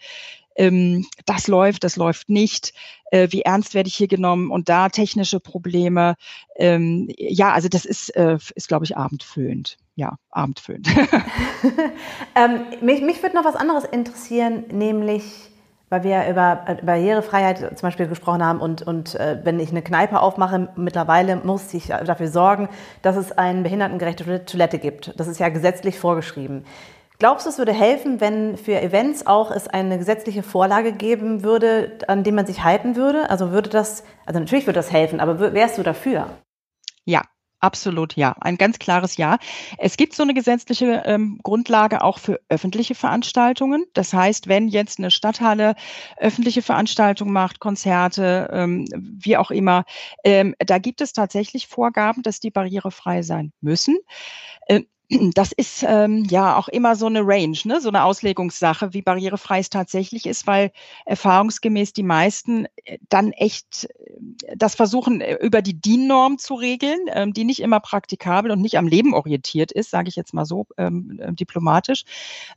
ähm, 0.56 1.06
das 1.24 1.48
läuft, 1.48 1.84
das 1.84 1.96
läuft 1.96 2.28
nicht, 2.28 2.72
äh, 3.10 3.28
wie 3.30 3.42
ernst 3.42 3.74
werde 3.74 3.88
ich 3.88 3.94
hier 3.94 4.08
genommen 4.08 4.50
und 4.50 4.68
da 4.68 4.88
technische 4.88 5.40
Probleme. 5.40 6.16
Ähm, 6.56 7.08
ja, 7.16 7.52
also 7.52 7.68
das 7.68 7.84
ist, 7.84 8.10
äh, 8.16 8.38
ist 8.54 8.68
glaube 8.68 8.84
ich, 8.84 8.96
abendfüllend. 8.96 9.76
Ja, 9.98 10.16
abendfüllend. 10.30 10.86
ähm, 12.36 12.60
mich, 12.80 13.02
mich 13.02 13.20
würde 13.20 13.34
noch 13.34 13.44
was 13.44 13.56
anderes 13.56 13.82
interessieren, 13.82 14.62
nämlich 14.70 15.50
weil 15.88 16.04
wir 16.04 16.28
über 16.28 16.66
äh, 16.66 16.76
Barrierefreiheit 16.84 17.58
zum 17.58 17.88
Beispiel 17.88 18.06
gesprochen 18.06 18.44
haben 18.44 18.60
und, 18.60 18.82
und 18.82 19.16
äh, 19.16 19.40
wenn 19.42 19.58
ich 19.58 19.70
eine 19.70 19.82
Kneipe 19.82 20.20
aufmache, 20.20 20.68
mittlerweile 20.76 21.34
muss 21.34 21.74
ich 21.74 21.88
dafür 21.88 22.28
sorgen, 22.28 22.68
dass 23.02 23.16
es 23.16 23.32
eine 23.32 23.62
behindertengerechte 23.62 24.44
Toilette 24.44 24.78
gibt. 24.78 25.18
Das 25.18 25.26
ist 25.26 25.40
ja 25.40 25.48
gesetzlich 25.48 25.98
vorgeschrieben. 25.98 26.64
Glaubst 27.18 27.46
du, 27.46 27.50
es 27.50 27.58
würde 27.58 27.72
helfen, 27.72 28.20
wenn 28.20 28.56
für 28.56 28.80
Events 28.80 29.26
auch 29.26 29.50
es 29.50 29.66
eine 29.66 29.98
gesetzliche 29.98 30.44
Vorlage 30.44 30.92
geben 30.92 31.42
würde, 31.42 31.98
an 32.06 32.22
dem 32.22 32.36
man 32.36 32.46
sich 32.46 32.62
halten 32.62 32.94
würde? 32.94 33.30
Also 33.30 33.50
würde 33.50 33.68
das, 33.68 34.04
also 34.26 34.38
natürlich 34.38 34.68
würde 34.68 34.78
das 34.78 34.92
helfen, 34.92 35.18
aber 35.18 35.40
wärst 35.40 35.76
du 35.76 35.82
dafür? 35.82 36.28
Ja, 37.04 37.22
Absolut 37.60 38.14
ja, 38.14 38.36
ein 38.40 38.56
ganz 38.56 38.78
klares 38.78 39.16
Ja. 39.16 39.38
Es 39.78 39.96
gibt 39.96 40.14
so 40.14 40.22
eine 40.22 40.32
gesetzliche 40.32 41.02
ähm, 41.04 41.40
Grundlage 41.42 42.02
auch 42.02 42.18
für 42.18 42.40
öffentliche 42.48 42.94
Veranstaltungen. 42.94 43.84
Das 43.94 44.12
heißt, 44.12 44.46
wenn 44.46 44.68
jetzt 44.68 44.98
eine 44.98 45.10
Stadthalle 45.10 45.74
öffentliche 46.18 46.62
Veranstaltungen 46.62 47.32
macht, 47.32 47.58
Konzerte, 47.58 48.48
ähm, 48.52 48.86
wie 48.94 49.36
auch 49.36 49.50
immer, 49.50 49.84
ähm, 50.22 50.54
da 50.58 50.78
gibt 50.78 51.00
es 51.00 51.12
tatsächlich 51.12 51.66
Vorgaben, 51.66 52.22
dass 52.22 52.38
die 52.38 52.50
barrierefrei 52.50 53.22
sein 53.22 53.52
müssen. 53.60 53.98
Äh, 54.66 54.82
das 55.10 55.52
ist 55.52 55.84
ähm, 55.86 56.24
ja 56.28 56.56
auch 56.56 56.68
immer 56.68 56.94
so 56.94 57.06
eine 57.06 57.22
Range, 57.26 57.56
ne? 57.64 57.80
so 57.80 57.88
eine 57.88 58.04
Auslegungssache, 58.04 58.92
wie 58.92 59.02
barrierefrei 59.02 59.60
es 59.60 59.70
tatsächlich 59.70 60.26
ist, 60.26 60.46
weil 60.46 60.70
erfahrungsgemäß 61.06 61.94
die 61.94 62.02
meisten 62.02 62.66
äh, 62.84 62.98
dann 63.08 63.32
echt 63.32 63.84
äh, 63.84 64.56
das 64.56 64.74
versuchen, 64.74 65.20
äh, 65.20 65.36
über 65.40 65.62
die 65.62 65.80
DIN-Norm 65.80 66.38
zu 66.38 66.54
regeln, 66.54 66.98
ähm, 67.12 67.32
die 67.32 67.44
nicht 67.44 67.60
immer 67.60 67.80
praktikabel 67.80 68.50
und 68.50 68.60
nicht 68.60 68.76
am 68.76 68.86
Leben 68.86 69.14
orientiert 69.14 69.72
ist, 69.72 69.90
sage 69.90 70.08
ich 70.08 70.16
jetzt 70.16 70.34
mal 70.34 70.44
so 70.44 70.66
ähm, 70.76 71.18
diplomatisch. 71.34 72.04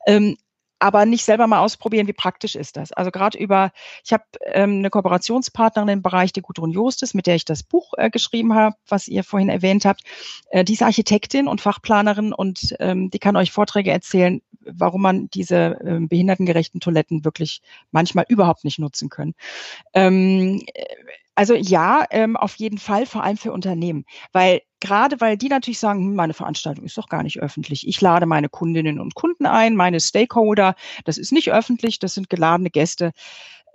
Ähm, 0.06 0.38
aber 0.82 1.06
nicht 1.06 1.24
selber 1.24 1.46
mal 1.46 1.60
ausprobieren, 1.60 2.08
wie 2.08 2.14
praktisch 2.14 2.56
ist 2.56 2.76
das. 2.76 2.92
Also 2.92 3.12
gerade 3.12 3.38
über, 3.38 3.72
ich 4.04 4.14
habe 4.14 4.24
ähm, 4.46 4.80
eine 4.80 4.90
Kooperationspartnerin 4.90 5.90
im 5.90 6.02
Bereich, 6.02 6.34
die 6.34 6.42
Gudrun 6.42 6.72
Justus, 6.72 7.14
mit 7.14 7.28
der 7.28 7.36
ich 7.36 7.46
das 7.46 7.62
Buch 7.62 7.94
äh, 7.98 8.10
geschrieben 8.10 8.56
habe, 8.56 8.76
was 8.88 9.08
ihr 9.08 9.24
vorhin 9.24 9.50
erwähnt 9.50 9.86
habt. 9.86 10.02
Äh, 10.50 10.64
die 10.64 10.74
ist 10.74 10.82
Architektin 10.82 11.48
und 11.48 11.62
Fachplanerin 11.62 12.34
und 12.34 12.76
ähm, 12.80 13.12
die 13.12 13.20
kann 13.20 13.36
euch 13.36 13.52
Vorträge 13.52 13.92
erzählen, 13.92 14.42
warum 14.62 15.04
man 15.04 15.30
diese 15.30 15.80
äh, 15.82 16.00
behindertengerechten 16.00 16.80
Toiletten 16.80 17.24
wirklich 17.24 17.62
manchmal 17.92 18.26
überhaupt 18.28 18.64
nicht 18.64 18.80
nutzen 18.80 19.10
können. 19.10 19.36
Ähm, 19.94 20.64
also 21.36 21.56
ja, 21.56 22.06
ähm, 22.12 22.36
auf 22.38 22.56
jeden 22.56 22.78
Fall, 22.78 23.06
vor 23.06 23.24
allem 23.24 23.38
für 23.38 23.52
Unternehmen. 23.52 24.06
Weil 24.34 24.62
gerade 24.80 25.22
weil 25.22 25.38
die 25.38 25.50
natürlich 25.50 25.80
sagen, 25.80 26.02
hm, 26.02 26.16
meine 26.16 26.34
Veranstaltung 26.34 26.86
ist 26.86 26.98
doch 26.98 27.08
gar 27.10 27.24
nicht 27.24 27.40
öffentlich. 27.40 27.88
Ich 27.88 28.02
lade 28.02 28.26
meine 28.26 28.50
Kundinnen 28.50 29.00
und 29.00 29.16
Kunden 29.16 29.46
ein, 29.46 29.76
meine 29.76 30.00
Stakeholder, 30.00 30.76
das 31.06 31.18
ist 31.18 31.32
nicht 31.32 31.52
öffentlich, 31.52 32.00
das 32.00 32.14
sind 32.14 32.30
geladene 32.30 32.70
Gäste. 32.70 33.12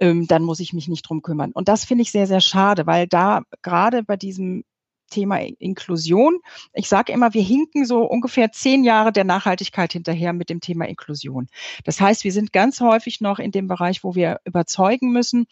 Ähm, 0.00 0.26
dann 0.26 0.42
muss 0.42 0.60
ich 0.60 0.72
mich 0.74 0.88
nicht 0.88 1.02
drum 1.08 1.22
kümmern. 1.22 1.52
Und 1.52 1.68
das 1.68 1.84
finde 1.84 2.02
ich 2.02 2.12
sehr, 2.12 2.26
sehr 2.26 2.40
schade, 2.40 2.86
weil 2.86 3.06
da 3.06 3.42
gerade 3.62 4.02
bei 4.02 4.16
diesem 4.16 4.64
Thema 5.10 5.38
Inklusion. 5.38 6.40
Ich 6.72 6.88
sage 6.88 7.12
immer, 7.12 7.32
wir 7.34 7.42
hinken 7.42 7.86
so 7.86 8.02
ungefähr 8.02 8.52
zehn 8.52 8.84
Jahre 8.84 9.12
der 9.12 9.24
Nachhaltigkeit 9.24 9.92
hinterher 9.92 10.32
mit 10.32 10.50
dem 10.50 10.60
Thema 10.60 10.86
Inklusion. 10.86 11.48
Das 11.84 12.00
heißt, 12.00 12.24
wir 12.24 12.32
sind 12.32 12.52
ganz 12.52 12.80
häufig 12.80 13.20
noch 13.20 13.38
in 13.38 13.52
dem 13.52 13.68
Bereich, 13.68 14.04
wo 14.04 14.14
wir 14.14 14.40
überzeugen 14.44 15.12
müssen, 15.12 15.46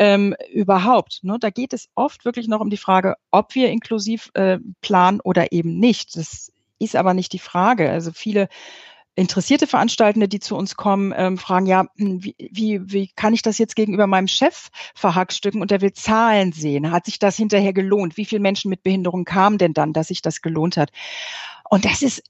ähm, 0.00 0.34
überhaupt. 0.50 1.20
Ne? 1.22 1.36
Da 1.38 1.50
geht 1.50 1.74
es 1.74 1.90
oft 1.94 2.24
wirklich 2.24 2.48
noch 2.48 2.60
um 2.60 2.70
die 2.70 2.78
Frage, 2.78 3.16
ob 3.30 3.54
wir 3.54 3.70
inklusiv 3.70 4.30
äh, 4.32 4.58
planen 4.80 5.20
oder 5.20 5.52
eben 5.52 5.78
nicht. 5.78 6.16
Das 6.16 6.50
ist 6.78 6.96
aber 6.96 7.12
nicht 7.12 7.34
die 7.34 7.38
Frage. 7.38 7.90
Also 7.90 8.10
viele 8.10 8.48
interessierte 9.14 9.66
Veranstaltende, 9.66 10.26
die 10.26 10.40
zu 10.40 10.56
uns 10.56 10.76
kommen, 10.76 11.12
ähm, 11.14 11.36
fragen, 11.36 11.66
ja, 11.66 11.84
hm, 11.98 12.24
wie, 12.24 12.34
wie, 12.38 12.80
wie 12.90 13.08
kann 13.14 13.34
ich 13.34 13.42
das 13.42 13.58
jetzt 13.58 13.76
gegenüber 13.76 14.06
meinem 14.06 14.28
Chef 14.28 14.70
verhackstücken 14.94 15.60
und 15.60 15.70
der 15.70 15.82
will 15.82 15.92
Zahlen 15.92 16.52
sehen. 16.52 16.92
Hat 16.92 17.04
sich 17.04 17.18
das 17.18 17.36
hinterher 17.36 17.74
gelohnt? 17.74 18.16
Wie 18.16 18.24
viele 18.24 18.40
Menschen 18.40 18.70
mit 18.70 18.82
Behinderung 18.82 19.26
kamen 19.26 19.58
denn 19.58 19.74
dann, 19.74 19.92
dass 19.92 20.08
sich 20.08 20.22
das 20.22 20.40
gelohnt 20.40 20.78
hat? 20.78 20.92
Und 21.68 21.84
das 21.84 22.00
ist 22.00 22.22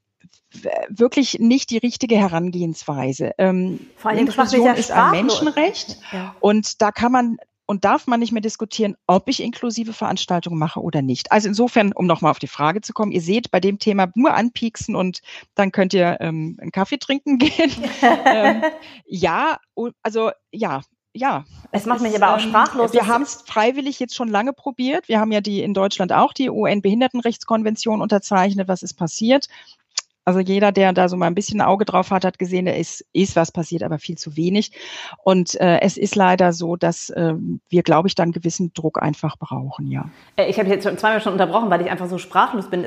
wirklich 0.88 1.38
nicht 1.38 1.70
die 1.70 1.78
richtige 1.78 2.16
Herangehensweise. 2.16 3.30
Ähm, 3.38 3.86
Vor 3.94 4.10
allem, 4.10 4.26
Inklusion 4.26 4.66
ja 4.66 4.72
ist 4.72 4.90
ein 4.90 5.12
Menschenrecht 5.12 5.98
ja. 6.12 6.34
und 6.40 6.82
da 6.82 6.90
kann 6.90 7.12
man 7.12 7.36
und 7.70 7.84
darf 7.84 8.08
man 8.08 8.18
nicht 8.18 8.32
mehr 8.32 8.42
diskutieren, 8.42 8.96
ob 9.06 9.28
ich 9.28 9.40
inklusive 9.40 9.92
Veranstaltungen 9.92 10.58
mache 10.58 10.80
oder 10.80 11.02
nicht. 11.02 11.30
Also 11.30 11.46
insofern, 11.46 11.92
um 11.92 12.04
nochmal 12.04 12.32
auf 12.32 12.40
die 12.40 12.48
Frage 12.48 12.80
zu 12.80 12.92
kommen, 12.92 13.12
ihr 13.12 13.20
seht 13.20 13.52
bei 13.52 13.60
dem 13.60 13.78
Thema 13.78 14.08
nur 14.16 14.34
anpieksen 14.34 14.96
und 14.96 15.20
dann 15.54 15.70
könnt 15.70 15.94
ihr 15.94 16.16
ähm, 16.18 16.58
einen 16.60 16.72
Kaffee 16.72 16.98
trinken 16.98 17.38
gehen. 17.38 17.70
ähm, 18.26 18.62
ja, 19.06 19.58
also 20.02 20.32
ja, 20.50 20.80
ja. 21.12 21.44
Es 21.70 21.86
macht 21.86 22.00
mich 22.00 22.16
aber 22.20 22.34
auch 22.34 22.42
ähm, 22.42 22.48
sprachlos. 22.48 22.92
Wir 22.92 23.06
haben 23.06 23.22
es 23.22 23.44
freiwillig 23.46 24.00
jetzt 24.00 24.16
schon 24.16 24.28
lange 24.28 24.52
probiert. 24.52 25.06
Wir 25.06 25.20
haben 25.20 25.30
ja 25.30 25.40
die 25.40 25.62
in 25.62 25.72
Deutschland 25.72 26.12
auch 26.12 26.32
die 26.32 26.50
UN-Behindertenrechtskonvention 26.50 28.02
unterzeichnet. 28.02 28.66
Was 28.66 28.82
ist 28.82 28.94
passiert? 28.94 29.46
Also 30.24 30.40
jeder, 30.40 30.70
der 30.70 30.92
da 30.92 31.08
so 31.08 31.16
mal 31.16 31.26
ein 31.26 31.34
bisschen 31.34 31.60
ein 31.60 31.66
Auge 31.66 31.84
drauf 31.84 32.10
hat, 32.10 32.24
hat 32.24 32.38
gesehen, 32.38 32.66
da 32.66 32.72
ist, 32.72 33.04
ist 33.12 33.36
was 33.36 33.52
passiert, 33.52 33.82
aber 33.82 33.98
viel 33.98 34.18
zu 34.18 34.36
wenig. 34.36 34.72
Und 35.24 35.58
äh, 35.60 35.80
es 35.80 35.96
ist 35.96 36.14
leider 36.14 36.52
so, 36.52 36.76
dass 36.76 37.10
äh, 37.10 37.34
wir, 37.68 37.82
glaube 37.82 38.08
ich, 38.08 38.14
dann 38.14 38.30
gewissen 38.30 38.72
Druck 38.74 39.02
einfach 39.02 39.36
brauchen, 39.38 39.90
ja. 39.90 40.10
Äh, 40.36 40.50
ich 40.50 40.58
habe 40.58 40.68
jetzt 40.68 40.82
zweimal 40.82 41.20
schon 41.20 41.32
unterbrochen, 41.32 41.70
weil 41.70 41.80
ich 41.80 41.90
einfach 41.90 42.08
so 42.08 42.18
sprachlos 42.18 42.68
bin 42.68 42.84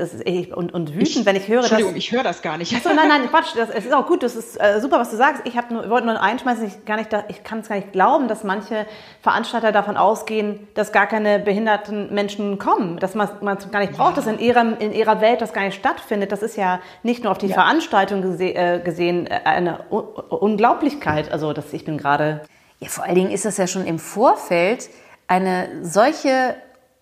und, 0.54 0.74
und 0.74 0.94
wütend, 0.94 1.08
ich, 1.08 1.26
wenn 1.26 1.36
ich 1.36 1.48
höre, 1.48 1.62
Entschuldigung, 1.62 1.94
dass, 1.94 2.04
ich 2.04 2.12
höre 2.12 2.24
das 2.24 2.42
gar 2.42 2.58
nicht. 2.58 2.76
Achso, 2.76 2.90
nein, 2.94 3.08
nein, 3.08 3.28
Quatsch, 3.30 3.56
das, 3.56 3.70
es 3.70 3.86
ist 3.86 3.94
auch 3.94 4.06
gut, 4.06 4.22
das 4.22 4.36
ist 4.36 4.56
äh, 4.62 4.80
super, 4.80 5.00
was 5.00 5.10
du 5.10 5.18
sagst. 5.18 5.42
Ich 5.46 5.56
nur, 5.72 5.90
wollte 5.90 6.06
nur 6.06 6.22
einschmeißen, 6.22 6.66
ich, 6.68 6.86
gar 6.86 6.98
nicht, 6.98 7.10
ich 7.30 7.44
kann 7.44 7.60
es 7.60 7.70
gar 7.70 7.78
nicht 7.78 7.92
glauben, 7.92 8.28
dass 8.28 8.44
manche 8.44 8.86
Veranstalter 9.22 9.72
davon 9.72 9.98
ausgehen, 9.98 10.68
dass 10.76 10.92
gar 10.92 11.08
keine 11.08 11.40
behinderten 11.40 12.14
Menschen 12.14 12.60
kommen, 12.60 13.00
dass 13.00 13.16
man 13.16 13.28
es 13.58 13.72
gar 13.72 13.80
nicht 13.80 13.94
braucht, 13.94 14.18
ja. 14.18 14.24
dass 14.24 14.28
in 14.28 14.40
ihrer, 14.40 14.80
in 14.80 14.94
ihrer 14.94 15.20
Welt 15.22 15.42
das 15.42 15.54
gar 15.54 15.64
nicht 15.64 15.76
stattfindet. 15.76 16.32
Das 16.32 16.44
ist 16.44 16.58
ja 16.58 16.80
nicht 17.02 17.23
nur 17.24 17.32
auf 17.32 17.38
die 17.38 17.48
ja. 17.48 17.54
Veranstaltung 17.54 18.22
gese 18.22 18.54
äh, 18.54 18.80
gesehen 18.80 19.28
äh, 19.28 19.42
eine 19.46 19.80
U 19.92 20.00
Unglaublichkeit. 20.00 21.32
Also 21.32 21.54
dass 21.54 21.74
ich 21.74 21.86
bin 21.86 21.98
gerade. 21.98 22.42
Ja, 22.80 22.90
vor 22.90 23.06
allen 23.06 23.16
Dingen 23.16 23.32
ist 23.32 23.46
das 23.46 23.58
ja 23.58 23.68
schon 23.68 23.86
im 23.86 24.00
Vorfeld 24.00 24.90
eine 25.28 25.68
solche 25.82 26.56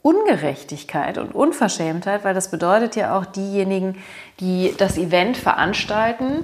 Ungerechtigkeit 0.04 1.18
und 1.18 1.36
Unverschämtheit, 1.36 2.24
weil 2.24 2.34
das 2.34 2.50
bedeutet 2.50 2.96
ja 2.96 3.18
auch 3.18 3.26
diejenigen, 3.26 3.98
die 4.40 4.74
das 4.78 4.98
Event 4.98 5.38
veranstalten, 5.38 6.44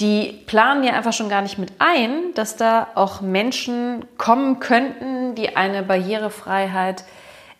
die 0.00 0.42
planen 0.46 0.84
ja 0.84 0.92
einfach 0.92 1.12
schon 1.12 1.28
gar 1.28 1.42
nicht 1.42 1.58
mit 1.58 1.72
ein, 1.78 2.34
dass 2.34 2.56
da 2.56 2.88
auch 2.94 3.20
Menschen 3.20 4.04
kommen 4.18 4.58
könnten, 4.58 5.34
die 5.34 5.56
eine 5.56 5.82
Barrierefreiheit 5.82 7.04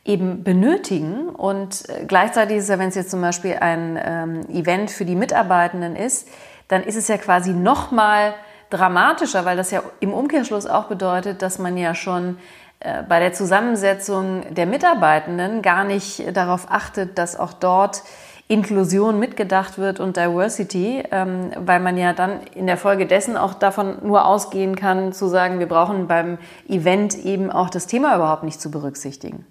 eben 0.04 0.42
benötigen. 0.42 1.28
Und 1.28 1.88
äh, 1.88 2.04
gleichzeitig 2.06 2.58
ist 2.58 2.68
ja, 2.68 2.78
wenn 2.78 2.88
es 2.88 2.94
jetzt 2.94 3.10
zum 3.10 3.20
Beispiel 3.20 3.56
ein 3.60 3.98
ähm, 4.02 4.40
Event 4.48 4.90
für 4.90 5.04
die 5.04 5.16
Mitarbeitenden 5.16 5.96
ist, 5.96 6.28
dann 6.68 6.82
ist 6.82 6.96
es 6.96 7.08
ja 7.08 7.18
quasi 7.18 7.52
noch 7.52 7.90
mal 7.90 8.34
dramatischer, 8.70 9.44
weil 9.44 9.56
das 9.56 9.70
ja 9.70 9.82
im 10.00 10.12
Umkehrschluss 10.14 10.66
auch 10.66 10.84
bedeutet, 10.84 11.42
dass 11.42 11.58
man 11.58 11.76
ja 11.76 11.94
schon 11.94 12.38
äh, 12.80 13.02
bei 13.02 13.20
der 13.20 13.32
Zusammensetzung 13.32 14.54
der 14.54 14.66
Mitarbeitenden 14.66 15.62
gar 15.62 15.84
nicht 15.84 16.36
darauf 16.36 16.66
achtet, 16.70 17.18
dass 17.18 17.38
auch 17.38 17.52
dort 17.52 18.02
Inklusion 18.48 19.18
mitgedacht 19.18 19.78
wird 19.78 20.00
und 20.00 20.16
Diversity, 20.16 21.02
ähm, 21.10 21.52
weil 21.56 21.80
man 21.80 21.96
ja 21.96 22.12
dann 22.12 22.40
in 22.54 22.66
der 22.66 22.76
Folge 22.76 23.06
dessen 23.06 23.36
auch 23.36 23.54
davon 23.54 23.98
nur 24.02 24.26
ausgehen 24.26 24.76
kann, 24.76 25.12
zu 25.12 25.28
sagen, 25.28 25.58
wir 25.58 25.68
brauchen 25.68 26.06
beim 26.08 26.38
Event 26.68 27.16
eben 27.24 27.50
auch 27.50 27.70
das 27.70 27.86
Thema 27.86 28.16
überhaupt 28.16 28.42
nicht 28.42 28.60
zu 28.60 28.70
berücksichtigen. 28.70 29.46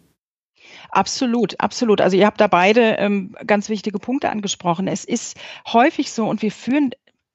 Absolut, 0.91 1.59
absolut. 1.59 2.01
Also 2.01 2.17
ihr 2.17 2.25
habt 2.25 2.41
da 2.41 2.47
beide 2.47 2.97
ähm, 2.97 3.35
ganz 3.47 3.69
wichtige 3.69 3.97
Punkte 3.97 4.29
angesprochen. 4.29 4.87
Es 4.87 5.05
ist 5.05 5.37
häufig 5.71 6.11
so 6.11 6.27
und 6.27 6.41
wir 6.41 6.51
führen 6.51 6.91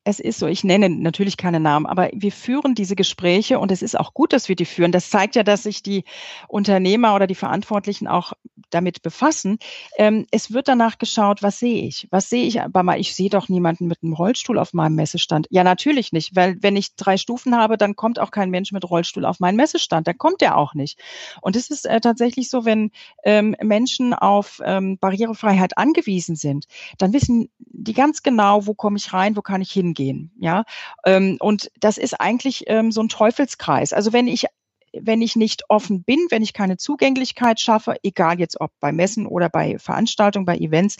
es 0.08 0.20
ist 0.20 0.38
so, 0.38 0.46
ich 0.46 0.62
nenne 0.62 0.88
natürlich 0.88 1.36
keine 1.36 1.58
Namen, 1.58 1.84
aber 1.84 2.10
wir 2.14 2.30
führen 2.30 2.76
diese 2.76 2.94
Gespräche 2.94 3.58
und 3.58 3.72
es 3.72 3.82
ist 3.82 3.98
auch 3.98 4.14
gut, 4.14 4.32
dass 4.32 4.48
wir 4.48 4.54
die 4.54 4.64
führen. 4.64 4.92
Das 4.92 5.10
zeigt 5.10 5.34
ja, 5.34 5.42
dass 5.42 5.64
sich 5.64 5.82
die 5.82 6.04
Unternehmer 6.46 7.16
oder 7.16 7.26
die 7.26 7.34
Verantwortlichen 7.34 8.06
auch 8.06 8.32
damit 8.70 9.02
befassen. 9.02 9.58
Ähm, 9.98 10.26
es 10.30 10.52
wird 10.52 10.68
danach 10.68 10.98
geschaut, 10.98 11.42
was 11.42 11.58
sehe 11.58 11.82
ich? 11.84 12.08
Was 12.10 12.30
sehe 12.30 12.44
ich? 12.44 12.60
Aber 12.60 12.98
ich 12.98 13.14
sehe 13.14 13.30
doch 13.30 13.48
niemanden 13.48 13.86
mit 13.86 14.02
einem 14.02 14.12
Rollstuhl 14.12 14.58
auf 14.58 14.72
meinem 14.72 14.94
Messestand. 14.94 15.46
Ja, 15.50 15.64
natürlich 15.64 16.12
nicht, 16.12 16.34
weil 16.34 16.56
wenn 16.62 16.76
ich 16.76 16.96
drei 16.96 17.16
Stufen 17.16 17.56
habe, 17.56 17.76
dann 17.76 17.96
kommt 17.96 18.18
auch 18.18 18.30
kein 18.30 18.50
Mensch 18.50 18.72
mit 18.72 18.88
Rollstuhl 18.88 19.24
auf 19.24 19.40
meinen 19.40 19.56
Messestand. 19.56 20.06
Da 20.06 20.12
kommt 20.12 20.40
der 20.40 20.56
auch 20.56 20.74
nicht. 20.74 20.98
Und 21.42 21.56
es 21.56 21.70
ist 21.70 21.86
äh, 21.86 22.00
tatsächlich 22.00 22.48
so, 22.48 22.64
wenn 22.64 22.90
ähm, 23.24 23.54
Menschen 23.62 24.14
auf 24.14 24.60
ähm, 24.64 24.98
Barrierefreiheit 24.98 25.76
angewiesen 25.78 26.36
sind, 26.36 26.66
dann 26.98 27.12
wissen 27.12 27.50
die 27.58 27.92
ganz 27.92 28.22
genau, 28.22 28.66
wo 28.66 28.74
komme 28.74 28.96
ich 28.96 29.12
rein, 29.12 29.36
wo 29.36 29.42
kann 29.42 29.60
ich 29.60 29.72
hingehen 29.72 30.06
gehen. 30.06 30.30
Ja, 30.38 30.64
ähm, 31.04 31.36
und 31.40 31.70
das 31.80 31.98
ist 31.98 32.20
eigentlich 32.20 32.64
ähm, 32.68 32.92
so 32.92 33.02
ein 33.02 33.08
Teufelskreis. 33.08 33.92
Also 33.92 34.12
wenn 34.12 34.28
ich 34.28 34.46
wenn 34.92 35.22
ich 35.22 35.36
nicht 35.36 35.64
offen 35.68 36.02
bin, 36.02 36.18
wenn 36.30 36.42
ich 36.42 36.52
keine 36.52 36.76
Zugänglichkeit 36.76 37.60
schaffe, 37.60 37.96
egal 38.02 38.38
jetzt 38.38 38.60
ob 38.60 38.70
bei 38.80 38.92
Messen 38.92 39.26
oder 39.26 39.48
bei 39.48 39.78
Veranstaltungen, 39.78 40.46
bei 40.46 40.56
Events, 40.56 40.96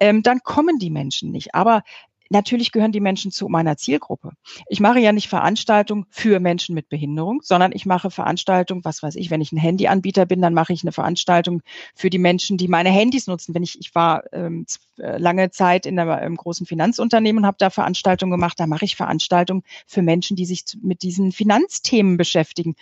ähm, 0.00 0.22
dann 0.22 0.40
kommen 0.40 0.78
die 0.78 0.90
Menschen 0.90 1.30
nicht. 1.30 1.54
Aber 1.54 1.82
natürlich 2.30 2.72
gehören 2.72 2.92
die 2.92 3.00
Menschen 3.00 3.30
zu 3.30 3.48
meiner 3.48 3.76
Zielgruppe. 3.76 4.30
Ich 4.68 4.80
mache 4.80 5.00
ja 5.00 5.12
nicht 5.12 5.28
Veranstaltungen 5.28 6.06
für 6.10 6.40
Menschen 6.40 6.74
mit 6.74 6.88
Behinderung, 6.88 7.40
sondern 7.42 7.72
ich 7.72 7.86
mache 7.86 8.10
Veranstaltungen, 8.10 8.84
was 8.84 9.02
weiß 9.02 9.16
ich, 9.16 9.30
wenn 9.30 9.40
ich 9.40 9.52
ein 9.52 9.58
Handyanbieter 9.58 10.26
bin, 10.26 10.40
dann 10.40 10.54
mache 10.54 10.72
ich 10.72 10.82
eine 10.82 10.92
Veranstaltung 10.92 11.62
für 11.94 12.10
die 12.10 12.18
Menschen, 12.18 12.56
die 12.56 12.68
meine 12.68 12.90
Handys 12.90 13.26
nutzen. 13.26 13.54
Wenn 13.54 13.62
ich, 13.62 13.78
ich 13.80 13.94
war 13.94 14.24
ähm, 14.32 14.66
äh, 14.98 15.18
lange 15.18 15.50
Zeit 15.50 15.86
in 15.86 15.98
einem 15.98 16.36
großen 16.36 16.66
Finanzunternehmen 16.66 17.42
und 17.42 17.46
habe 17.46 17.56
da 17.58 17.70
Veranstaltungen 17.70 18.30
gemacht, 18.30 18.58
da 18.58 18.66
mache 18.66 18.84
ich 18.84 18.96
Veranstaltungen 18.96 19.62
für 19.86 20.02
Menschen, 20.02 20.36
die 20.36 20.46
sich 20.46 20.64
mit 20.82 21.02
diesen 21.02 21.32
Finanzthemen 21.32 22.16
beschäftigen. 22.16 22.76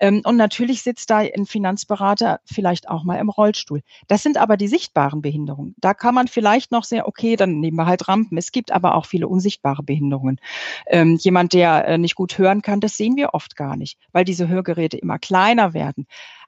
Ähm, 0.00 0.22
und 0.24 0.36
natürlich 0.36 0.82
sitzt 0.82 1.10
da 1.10 1.18
ein 1.18 1.46
Finanzberater 1.46 2.40
vielleicht 2.44 2.88
auch 2.88 3.04
mal 3.04 3.18
im 3.18 3.28
Rollstuhl. 3.28 3.82
Das 4.08 4.22
sind 4.22 4.36
aber 4.36 4.56
die 4.56 4.68
sichtbaren 4.68 5.22
Behinderungen. 5.22 5.74
Da 5.78 5.94
kann 5.94 6.14
man 6.14 6.28
vielleicht 6.28 6.72
noch 6.72 6.84
sehr, 6.84 7.06
okay, 7.06 7.36
dann 7.36 7.60
nehmen 7.60 7.76
wir 7.76 7.86
halt 7.86 8.08
Rampen. 8.08 8.36
Es 8.36 8.52
gibt 8.52 8.72
aber 8.74 8.94
auch 8.94 9.06
viele 9.06 9.28
unsichtbare 9.28 9.82
Behinderungen. 9.82 10.40
Ähm, 10.86 11.16
jemand, 11.16 11.52
der 11.52 11.86
äh, 11.86 11.98
nicht 11.98 12.14
gut 12.14 12.38
hören 12.38 12.62
kann, 12.62 12.80
das 12.80 12.96
sehen 12.96 13.16
wir 13.16 13.34
oft 13.34 13.56
gar 13.56 13.76
nicht, 13.76 13.98
weil 14.12 14.24
diese 14.24 14.48
Hörgeräte 14.48 14.96
immer 14.96 15.18
kleiner 15.18 15.74
werden. 15.74 16.06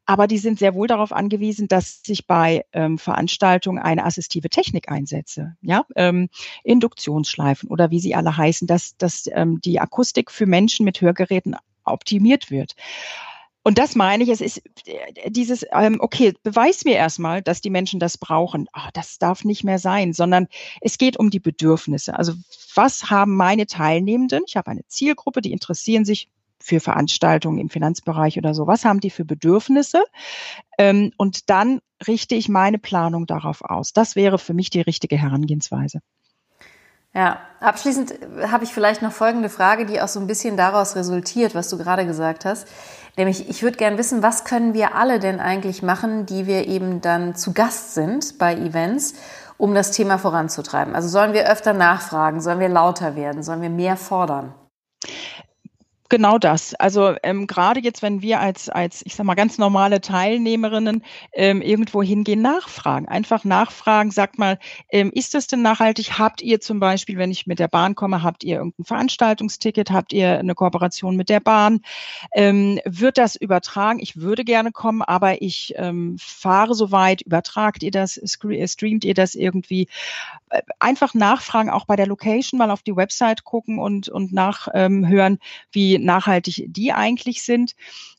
Aber 0.08 0.28
die 0.28 0.38
sind 0.38 0.60
sehr 0.60 0.74
wohl 0.74 0.86
darauf 0.86 1.12
angewiesen, 1.12 1.66
dass 1.66 2.00
ich 2.06 2.28
bei 2.28 2.64
ähm, 2.72 2.96
Veranstaltungen 2.96 3.82
eine 3.82 4.04
assistive 4.04 4.48
Technik 4.48 4.88
einsetze. 4.88 5.56
Ja, 5.62 5.84
ähm, 5.96 6.28
Induktionsschleifen 6.62 7.68
oder 7.68 7.90
wie 7.90 7.98
sie 7.98 8.14
alle 8.14 8.36
heißen, 8.36 8.68
dass, 8.68 8.96
dass 8.96 9.28
ähm, 9.32 9.60
die 9.60 9.80
Akustik 9.80 10.30
für 10.30 10.46
Menschen 10.46 10.84
mit 10.84 11.00
Hörgeräten 11.00 11.56
optimiert 11.84 12.50
wird. 12.50 12.76
Und 13.66 13.78
das 13.78 13.96
meine 13.96 14.22
ich, 14.22 14.28
es 14.28 14.40
ist 14.40 14.62
äh, 14.86 15.28
dieses, 15.28 15.66
ähm, 15.72 15.96
okay, 15.98 16.34
beweis 16.44 16.84
mir 16.84 16.94
erstmal, 16.94 17.42
dass 17.42 17.60
die 17.60 17.70
Menschen 17.70 17.98
das 17.98 18.16
brauchen. 18.16 18.68
Oh, 18.72 18.88
das 18.92 19.18
darf 19.18 19.44
nicht 19.44 19.64
mehr 19.64 19.80
sein, 19.80 20.12
sondern 20.12 20.46
es 20.80 20.98
geht 20.98 21.16
um 21.16 21.30
die 21.30 21.40
Bedürfnisse. 21.40 22.16
Also 22.16 22.34
was 22.76 23.10
haben 23.10 23.34
meine 23.34 23.66
Teilnehmenden? 23.66 24.44
Ich 24.46 24.56
habe 24.56 24.70
eine 24.70 24.86
Zielgruppe, 24.86 25.40
die 25.40 25.50
interessieren 25.50 26.04
sich 26.04 26.28
für 26.60 26.78
Veranstaltungen 26.78 27.58
im 27.58 27.68
Finanzbereich 27.68 28.38
oder 28.38 28.54
so. 28.54 28.68
Was 28.68 28.84
haben 28.84 29.00
die 29.00 29.10
für 29.10 29.24
Bedürfnisse? 29.24 30.04
Ähm, 30.78 31.10
und 31.16 31.50
dann 31.50 31.80
richte 32.06 32.36
ich 32.36 32.48
meine 32.48 32.78
Planung 32.78 33.26
darauf 33.26 33.62
aus. 33.62 33.92
Das 33.92 34.14
wäre 34.14 34.38
für 34.38 34.54
mich 34.54 34.70
die 34.70 34.82
richtige 34.82 35.18
Herangehensweise. 35.18 36.02
Ja, 37.16 37.40
abschließend 37.60 38.12
habe 38.46 38.64
ich 38.64 38.70
vielleicht 38.70 39.00
noch 39.00 39.10
folgende 39.10 39.48
Frage, 39.48 39.86
die 39.86 40.02
auch 40.02 40.08
so 40.08 40.20
ein 40.20 40.26
bisschen 40.26 40.58
daraus 40.58 40.96
resultiert, 40.96 41.54
was 41.54 41.70
du 41.70 41.78
gerade 41.78 42.04
gesagt 42.04 42.44
hast. 42.44 42.68
Nämlich, 43.16 43.48
ich 43.48 43.62
würde 43.62 43.78
gerne 43.78 43.96
wissen, 43.96 44.22
was 44.22 44.44
können 44.44 44.74
wir 44.74 44.94
alle 44.94 45.18
denn 45.18 45.40
eigentlich 45.40 45.82
machen, 45.82 46.26
die 46.26 46.46
wir 46.46 46.68
eben 46.68 47.00
dann 47.00 47.34
zu 47.34 47.54
Gast 47.54 47.94
sind 47.94 48.38
bei 48.38 48.54
Events, 48.54 49.14
um 49.56 49.74
das 49.74 49.90
Thema 49.90 50.18
voranzutreiben? 50.18 50.94
Also 50.94 51.08
sollen 51.08 51.32
wir 51.32 51.50
öfter 51.50 51.72
nachfragen, 51.72 52.42
sollen 52.42 52.60
wir 52.60 52.68
lauter 52.68 53.16
werden, 53.16 53.42
sollen 53.42 53.62
wir 53.62 53.70
mehr 53.70 53.96
fordern? 53.96 54.52
Genau 56.08 56.38
das. 56.38 56.74
Also 56.74 57.14
ähm, 57.22 57.46
gerade 57.46 57.80
jetzt, 57.80 58.02
wenn 58.02 58.22
wir 58.22 58.40
als, 58.40 58.68
als, 58.68 59.02
ich 59.04 59.16
sag 59.16 59.26
mal, 59.26 59.34
ganz 59.34 59.58
normale 59.58 60.00
Teilnehmerinnen 60.00 61.02
ähm, 61.32 61.62
irgendwo 61.62 62.02
hingehen, 62.02 62.42
nachfragen. 62.42 63.08
Einfach 63.08 63.44
nachfragen, 63.44 64.12
sagt 64.12 64.38
mal, 64.38 64.58
ähm, 64.90 65.10
ist 65.12 65.34
das 65.34 65.48
denn 65.48 65.62
nachhaltig? 65.62 66.18
Habt 66.18 66.42
ihr 66.42 66.60
zum 66.60 66.78
Beispiel, 66.78 67.18
wenn 67.18 67.32
ich 67.32 67.46
mit 67.46 67.58
der 67.58 67.68
Bahn 67.68 67.96
komme, 67.96 68.22
habt 68.22 68.44
ihr 68.44 68.56
irgendein 68.56 68.84
Veranstaltungsticket? 68.84 69.90
Habt 69.90 70.12
ihr 70.12 70.38
eine 70.38 70.54
Kooperation 70.54 71.16
mit 71.16 71.28
der 71.28 71.40
Bahn? 71.40 71.80
Ähm, 72.34 72.78
wird 72.84 73.18
das 73.18 73.34
übertragen? 73.34 73.98
Ich 73.98 74.16
würde 74.16 74.44
gerne 74.44 74.70
kommen, 74.70 75.02
aber 75.02 75.42
ich 75.42 75.74
ähm, 75.76 76.16
fahre 76.20 76.74
so 76.74 76.92
weit. 76.92 77.22
Übertragt 77.22 77.82
ihr 77.82 77.90
das? 77.90 78.20
Streamt 78.24 79.04
ihr 79.04 79.14
das 79.14 79.34
irgendwie? 79.34 79.88
Einfach 80.78 81.14
nachfragen, 81.14 81.70
auch 81.70 81.86
bei 81.86 81.96
der 81.96 82.06
Location, 82.06 82.58
mal 82.58 82.70
auf 82.70 82.82
die 82.82 82.96
Website 82.96 83.44
gucken 83.44 83.78
und, 83.78 84.08
und 84.08 84.32
nachhören, 84.32 85.38
wie 85.72 85.98
nachhaltig 85.98 86.64
die 86.68 86.92
eigentlich 86.92 87.42
sind. 87.42 87.74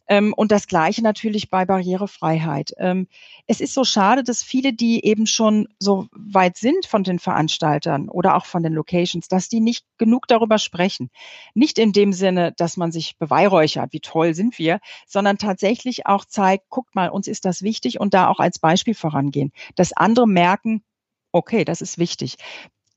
Ähm, 0.08 0.34
und 0.34 0.52
das 0.52 0.67
Gleiche 0.67 1.02
natürlich 1.04 1.50
bei 1.50 1.65
Barrierefreiheit. 1.65 2.73
Ähm, 2.78 3.08
es 3.45 3.60
ist 3.60 3.73
so 3.73 3.84
schade, 3.84 4.23
dass 4.23 4.41
viele, 4.41 4.73
die 4.73 5.04
eben 5.04 5.28
schon 5.28 5.67
so 5.80 6.08
weit 6.12 6.58
sind 6.58 6.86
von 6.86 7.04
den 7.04 7.19
Veranstaltern 7.19 8.10
oder 8.10 8.36
auch 8.36 8.45
von 8.45 8.63
den 8.63 8.73
Locations, 8.73 9.28
dass 9.28 9.50
die 9.50 9.60
nicht 9.60 9.86
genug 9.97 10.28
darüber 10.28 10.58
sprechen. 10.58 11.10
Nicht 11.54 11.78
in 11.78 11.91
dem 11.91 12.13
Sinne, 12.13 12.54
dass 12.54 12.78
man 12.78 12.91
sich 12.91 13.17
beweihräuchert, 13.17 13.91
wie 13.91 14.00
toll 14.00 14.34
sind 14.34 14.58
wir, 14.58 14.80
sondern 15.06 15.38
tatsächlich 15.38 16.06
auch 16.06 16.26
zeigt, 16.26 16.69
guckt 16.69 16.95
mal, 16.95 17.10
uns 17.10 17.28
ist 17.28 17.45
das 17.45 17.62
wichtig 17.62 18.00
und 18.00 18.13
da 18.13 18.30
auch 18.30 18.39
als 18.39 18.60
Beispiel 18.60 18.95
vorangehen, 18.95 19.52
dass 19.76 19.93
andere 19.93 20.28
merken, 20.28 20.84
okay, 21.32 21.66
das 21.66 21.82
ist 21.82 21.98
wichtig. 21.98 22.38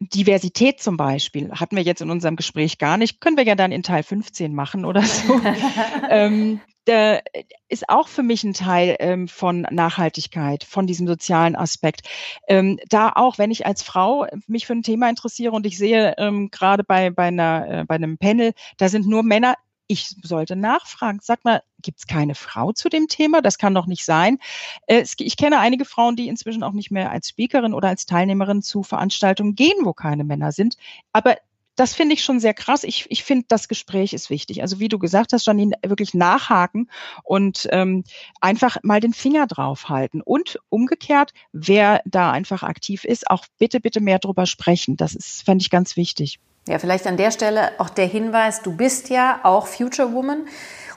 Diversität 0.00 0.80
zum 0.80 0.96
Beispiel 0.96 1.50
hatten 1.52 1.76
wir 1.76 1.82
jetzt 1.82 2.00
in 2.00 2.10
unserem 2.10 2.36
Gespräch 2.36 2.78
gar 2.78 2.96
nicht, 2.96 3.20
können 3.20 3.36
wir 3.36 3.44
ja 3.44 3.54
dann 3.54 3.70
in 3.70 3.82
Teil 3.82 4.02
15 4.02 4.54
machen 4.54 4.86
oder 4.86 5.02
so. 5.02 5.40
ähm, 6.10 6.60
der 6.86 7.22
ist 7.68 7.88
auch 7.90 8.08
für 8.08 8.22
mich 8.22 8.42
ein 8.42 8.54
Teil 8.54 8.96
ähm, 8.98 9.28
von 9.28 9.66
Nachhaltigkeit, 9.70 10.64
von 10.64 10.86
diesem 10.86 11.06
sozialen 11.06 11.54
Aspekt. 11.54 12.08
Ähm, 12.48 12.78
da 12.88 13.12
auch, 13.14 13.36
wenn 13.36 13.50
ich 13.50 13.66
als 13.66 13.82
Frau 13.82 14.26
mich 14.46 14.66
für 14.66 14.72
ein 14.72 14.82
Thema 14.82 15.10
interessiere 15.10 15.52
und 15.52 15.66
ich 15.66 15.76
sehe 15.76 16.14
ähm, 16.16 16.50
gerade 16.50 16.82
bei, 16.82 17.10
bei, 17.10 17.28
einer, 17.28 17.68
äh, 17.68 17.84
bei 17.84 17.96
einem 17.96 18.16
Panel, 18.16 18.54
da 18.78 18.88
sind 18.88 19.06
nur 19.06 19.22
Männer, 19.22 19.54
ich 19.90 20.14
sollte 20.22 20.54
nachfragen. 20.54 21.18
Sag 21.20 21.44
mal, 21.44 21.62
gibt 21.82 21.98
es 21.98 22.06
keine 22.06 22.36
Frau 22.36 22.70
zu 22.72 22.88
dem 22.88 23.08
Thema? 23.08 23.42
Das 23.42 23.58
kann 23.58 23.74
doch 23.74 23.86
nicht 23.86 24.04
sein. 24.04 24.38
Äh, 24.86 25.04
ich 25.18 25.36
kenne 25.36 25.58
einige 25.58 25.84
Frauen, 25.84 26.14
die 26.14 26.28
inzwischen 26.28 26.62
auch 26.62 26.72
nicht 26.72 26.92
mehr 26.92 27.10
als 27.10 27.30
Speakerin 27.30 27.74
oder 27.74 27.88
als 27.88 28.06
Teilnehmerin 28.06 28.62
zu 28.62 28.84
Veranstaltungen 28.84 29.56
gehen, 29.56 29.84
wo 29.84 29.92
keine 29.92 30.22
Männer 30.22 30.52
sind. 30.52 30.76
Aber 31.12 31.36
das 31.74 31.94
finde 31.94 32.14
ich 32.14 32.22
schon 32.22 32.38
sehr 32.38 32.54
krass. 32.54 32.84
Ich, 32.84 33.06
ich 33.08 33.24
finde, 33.24 33.46
das 33.48 33.66
Gespräch 33.66 34.12
ist 34.12 34.30
wichtig. 34.30 34.62
Also 34.62 34.78
wie 34.78 34.88
du 34.88 34.98
gesagt 34.98 35.32
hast, 35.32 35.46
Janine, 35.46 35.76
wirklich 35.84 36.14
nachhaken 36.14 36.88
und 37.24 37.66
ähm, 37.72 38.04
einfach 38.40 38.76
mal 38.84 39.00
den 39.00 39.14
Finger 39.14 39.48
draufhalten. 39.48 40.20
Und 40.20 40.60
umgekehrt, 40.68 41.32
wer 41.52 42.00
da 42.04 42.30
einfach 42.30 42.62
aktiv 42.62 43.04
ist, 43.04 43.28
auch 43.28 43.44
bitte, 43.58 43.80
bitte 43.80 44.00
mehr 44.00 44.20
drüber 44.20 44.46
sprechen. 44.46 44.96
Das 44.96 45.14
ist, 45.14 45.42
fände 45.42 45.62
ich 45.62 45.70
ganz 45.70 45.96
wichtig. 45.96 46.38
Ja, 46.68 46.78
vielleicht 46.78 47.06
an 47.06 47.16
der 47.16 47.30
Stelle 47.30 47.72
auch 47.78 47.88
der 47.88 48.06
Hinweis, 48.06 48.62
du 48.62 48.76
bist 48.76 49.08
ja 49.08 49.40
auch 49.42 49.66
Future 49.66 50.12
Woman 50.12 50.46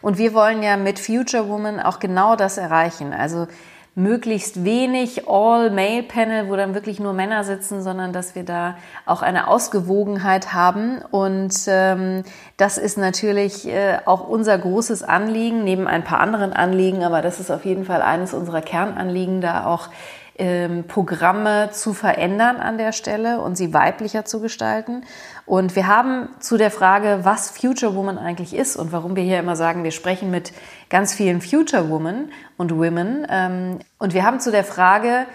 und 0.02 0.18
wir 0.18 0.34
wollen 0.34 0.62
ja 0.62 0.76
mit 0.76 1.00
Future 1.00 1.48
Woman 1.48 1.80
auch 1.80 2.00
genau 2.00 2.36
das 2.36 2.58
erreichen. 2.58 3.14
Also 3.14 3.48
möglichst 3.96 4.66
wenig 4.66 5.28
All-Male-Panel, 5.28 6.50
wo 6.50 6.56
dann 6.56 6.74
wirklich 6.74 7.00
nur 7.00 7.14
Männer 7.14 7.44
sitzen, 7.44 7.84
sondern 7.84 8.12
dass 8.12 8.34
wir 8.34 8.44
da 8.44 8.76
auch 9.06 9.22
eine 9.22 9.48
Ausgewogenheit 9.48 10.52
haben. 10.52 11.02
Und 11.12 11.54
ähm, 11.68 12.24
das 12.58 12.78
ist 12.78 12.98
natürlich 12.98 13.68
äh, 13.68 14.00
auch 14.06 14.28
unser 14.28 14.58
großes 14.58 15.04
Anliegen, 15.04 15.64
neben 15.64 15.88
ein 15.88 16.04
paar 16.04 16.20
anderen 16.20 16.54
Anliegen, 16.54 17.04
aber 17.04 17.22
das 17.22 17.40
ist 17.40 17.52
auf 17.52 17.66
jeden 17.66 17.86
Fall 17.86 18.02
eines 18.02 18.34
unserer 18.34 18.62
Kernanliegen, 18.62 19.42
da 19.42 19.68
auch 19.68 19.90
ähm, 20.38 20.86
Programme 20.88 21.70
zu 21.72 21.94
verändern 21.94 22.58
an 22.58 22.78
der 22.78 22.92
Stelle 22.92 23.40
und 23.40 23.56
sie 23.56 23.74
weiblicher 23.74 24.26
zu 24.26 24.40
gestalten. 24.40 25.04
Und 25.46 25.76
wir 25.76 25.88
haben 25.88 26.30
zu 26.40 26.58
der 26.58 26.72
Frage, 26.72 27.20
was 27.24 27.52
Future 27.52 27.96
Woman 27.96 28.18
eigentlich 28.18 28.56
ist 28.56 28.76
und 28.76 28.92
warum 28.92 29.16
wir 29.16 29.24
hier 29.24 29.40
immer 29.40 29.56
sagen, 29.56 29.84
wir 29.84 29.92
sprechen 29.92 30.32
mit 30.32 30.54
ganz 30.90 31.14
vielen 31.14 31.42
Future 31.42 31.90
Women 31.90 32.32
und 32.58 32.76
Women. 32.76 33.28
Ähm, 33.30 33.80
und 34.00 34.14
wir 34.14 34.24
haben 34.24 34.40
zu 34.40 34.52
der 34.52 34.64
Frage, 34.64 35.26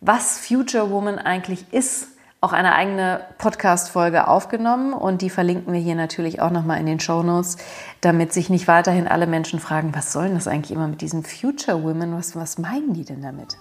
was 0.00 0.38
Future 0.38 0.90
Woman 0.90 1.18
eigentlich 1.18 1.72
ist, 1.72 2.08
auch 2.40 2.54
eine 2.54 2.74
eigene 2.74 3.20
Podcast-Folge 3.36 4.26
aufgenommen 4.26 4.94
und 4.94 5.20
die 5.20 5.28
verlinken 5.28 5.74
wir 5.74 5.80
hier 5.80 5.94
natürlich 5.94 6.40
auch 6.40 6.50
nochmal 6.50 6.80
in 6.80 6.86
den 6.86 6.98
Show 6.98 7.22
Notes, 7.22 7.58
damit 8.00 8.32
sich 8.32 8.48
nicht 8.48 8.66
weiterhin 8.66 9.06
alle 9.06 9.26
Menschen 9.26 9.60
fragen, 9.60 9.94
was 9.94 10.10
sollen 10.12 10.34
das 10.34 10.48
eigentlich 10.48 10.72
immer 10.74 10.88
mit 10.88 11.02
diesen 11.02 11.22
Future 11.22 11.82
Women? 11.82 12.16
Was, 12.16 12.34
was 12.36 12.56
meinen 12.56 12.94
die 12.94 13.04
denn 13.04 13.20
damit? 13.20 13.58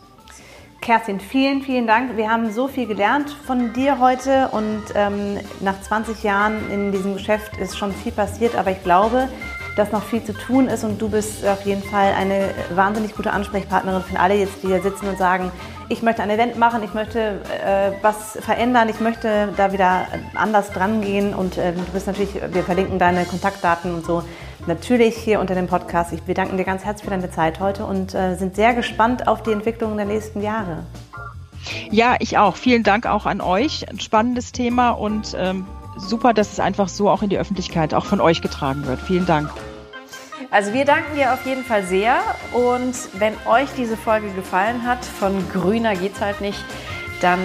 Kerstin, 0.81 1.19
vielen, 1.19 1.61
vielen 1.61 1.87
Dank. 1.87 2.15
Wir 2.15 2.29
haben 2.29 2.51
so 2.51 2.67
viel 2.67 2.87
gelernt 2.87 3.29
von 3.45 3.73
dir 3.73 3.99
heute 3.99 4.47
und 4.51 4.83
ähm, 4.95 5.37
nach 5.59 5.79
20 5.81 6.23
Jahren 6.23 6.71
in 6.71 6.91
diesem 6.91 7.15
Geschäft 7.15 7.57
ist 7.57 7.77
schon 7.77 7.91
viel 7.91 8.13
passiert, 8.13 8.55
aber 8.55 8.71
ich 8.71 8.81
glaube, 8.83 9.27
dass 9.75 9.91
noch 9.91 10.03
viel 10.03 10.23
zu 10.23 10.33
tun 10.33 10.67
ist 10.67 10.83
und 10.83 11.01
du 11.01 11.09
bist 11.09 11.45
auf 11.45 11.65
jeden 11.65 11.83
Fall 11.83 12.13
eine 12.13 12.49
wahnsinnig 12.73 13.15
gute 13.15 13.31
Ansprechpartnerin 13.31 14.03
für 14.03 14.19
alle 14.19 14.35
jetzt, 14.35 14.63
die 14.63 14.67
hier 14.67 14.81
sitzen 14.81 15.07
und 15.07 15.17
sagen, 15.17 15.51
ich 15.89 16.01
möchte 16.01 16.21
ein 16.21 16.29
Event 16.29 16.57
machen, 16.57 16.81
ich 16.83 16.93
möchte 16.93 17.41
äh, 17.65 17.91
was 18.01 18.37
verändern, 18.41 18.89
ich 18.89 18.99
möchte 18.99 19.53
da 19.57 19.73
wieder 19.73 20.07
anders 20.33 20.71
dran 20.71 21.01
gehen 21.01 21.33
und 21.33 21.57
äh, 21.57 21.73
du 21.73 21.81
bist 21.93 22.07
natürlich, 22.07 22.35
wir 22.35 22.63
verlinken 22.63 22.99
deine 22.99 23.25
Kontaktdaten 23.25 23.93
und 23.93 24.05
so 24.05 24.23
natürlich 24.69 25.17
hier 25.17 25.41
unter 25.41 25.55
dem 25.55 25.67
Podcast. 25.67 26.13
Ich 26.13 26.21
bedanke 26.21 26.55
dir 26.55 26.63
ganz 26.63 26.85
herzlich 26.85 27.03
für 27.03 27.09
deine 27.09 27.29
Zeit 27.29 27.59
heute 27.59 27.85
und 27.85 28.15
äh, 28.15 28.35
sind 28.35 28.55
sehr 28.55 28.73
gespannt 28.73 29.27
auf 29.27 29.43
die 29.43 29.51
Entwicklung 29.51 29.97
der 29.97 30.05
nächsten 30.05 30.41
Jahre. 30.41 30.85
Ja, 31.91 32.15
ich 32.19 32.37
auch. 32.37 32.55
Vielen 32.55 32.83
Dank 32.83 33.05
auch 33.05 33.25
an 33.25 33.41
euch. 33.41 33.89
Ein 33.89 33.99
spannendes 33.99 34.53
Thema 34.53 34.91
und 34.91 35.35
ähm, 35.37 35.65
super, 35.97 36.33
dass 36.33 36.53
es 36.53 36.61
einfach 36.61 36.87
so 36.87 37.09
auch 37.09 37.21
in 37.21 37.29
die 37.29 37.37
Öffentlichkeit 37.37 37.93
auch 37.93 38.05
von 38.05 38.21
euch 38.21 38.41
getragen 38.41 38.85
wird. 38.85 39.01
Vielen 39.01 39.25
Dank. 39.25 39.49
Also 40.51 40.73
wir 40.73 40.85
danken 40.85 41.15
dir 41.15 41.33
auf 41.33 41.45
jeden 41.45 41.63
Fall 41.63 41.83
sehr 41.83 42.21
und 42.53 42.95
wenn 43.19 43.33
euch 43.45 43.69
diese 43.77 43.97
Folge 43.97 44.31
gefallen 44.31 44.87
hat, 44.87 45.03
von 45.03 45.47
grüner 45.51 45.95
geht's 45.95 46.21
halt 46.21 46.41
nicht, 46.41 46.63
dann 47.21 47.39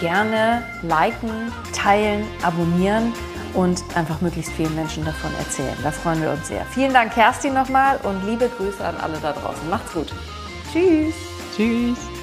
gerne 0.00 0.62
liken, 0.82 1.52
teilen, 1.72 2.24
abonnieren 2.42 3.12
und 3.54 3.82
einfach 3.94 4.20
möglichst 4.20 4.52
vielen 4.52 4.74
Menschen 4.74 5.04
davon 5.04 5.30
erzählen. 5.38 5.76
Da 5.82 5.90
freuen 5.90 6.20
wir 6.20 6.30
uns 6.30 6.48
sehr. 6.48 6.64
Vielen 6.66 6.92
Dank, 6.92 7.14
Kerstin, 7.14 7.54
nochmal 7.54 7.98
und 8.02 8.24
liebe 8.26 8.48
Grüße 8.48 8.84
an 8.84 8.96
alle 8.96 9.18
da 9.18 9.32
draußen. 9.32 9.68
Macht's 9.70 9.92
gut. 9.92 10.12
Tschüss. 10.72 11.14
Tschüss. 11.56 12.13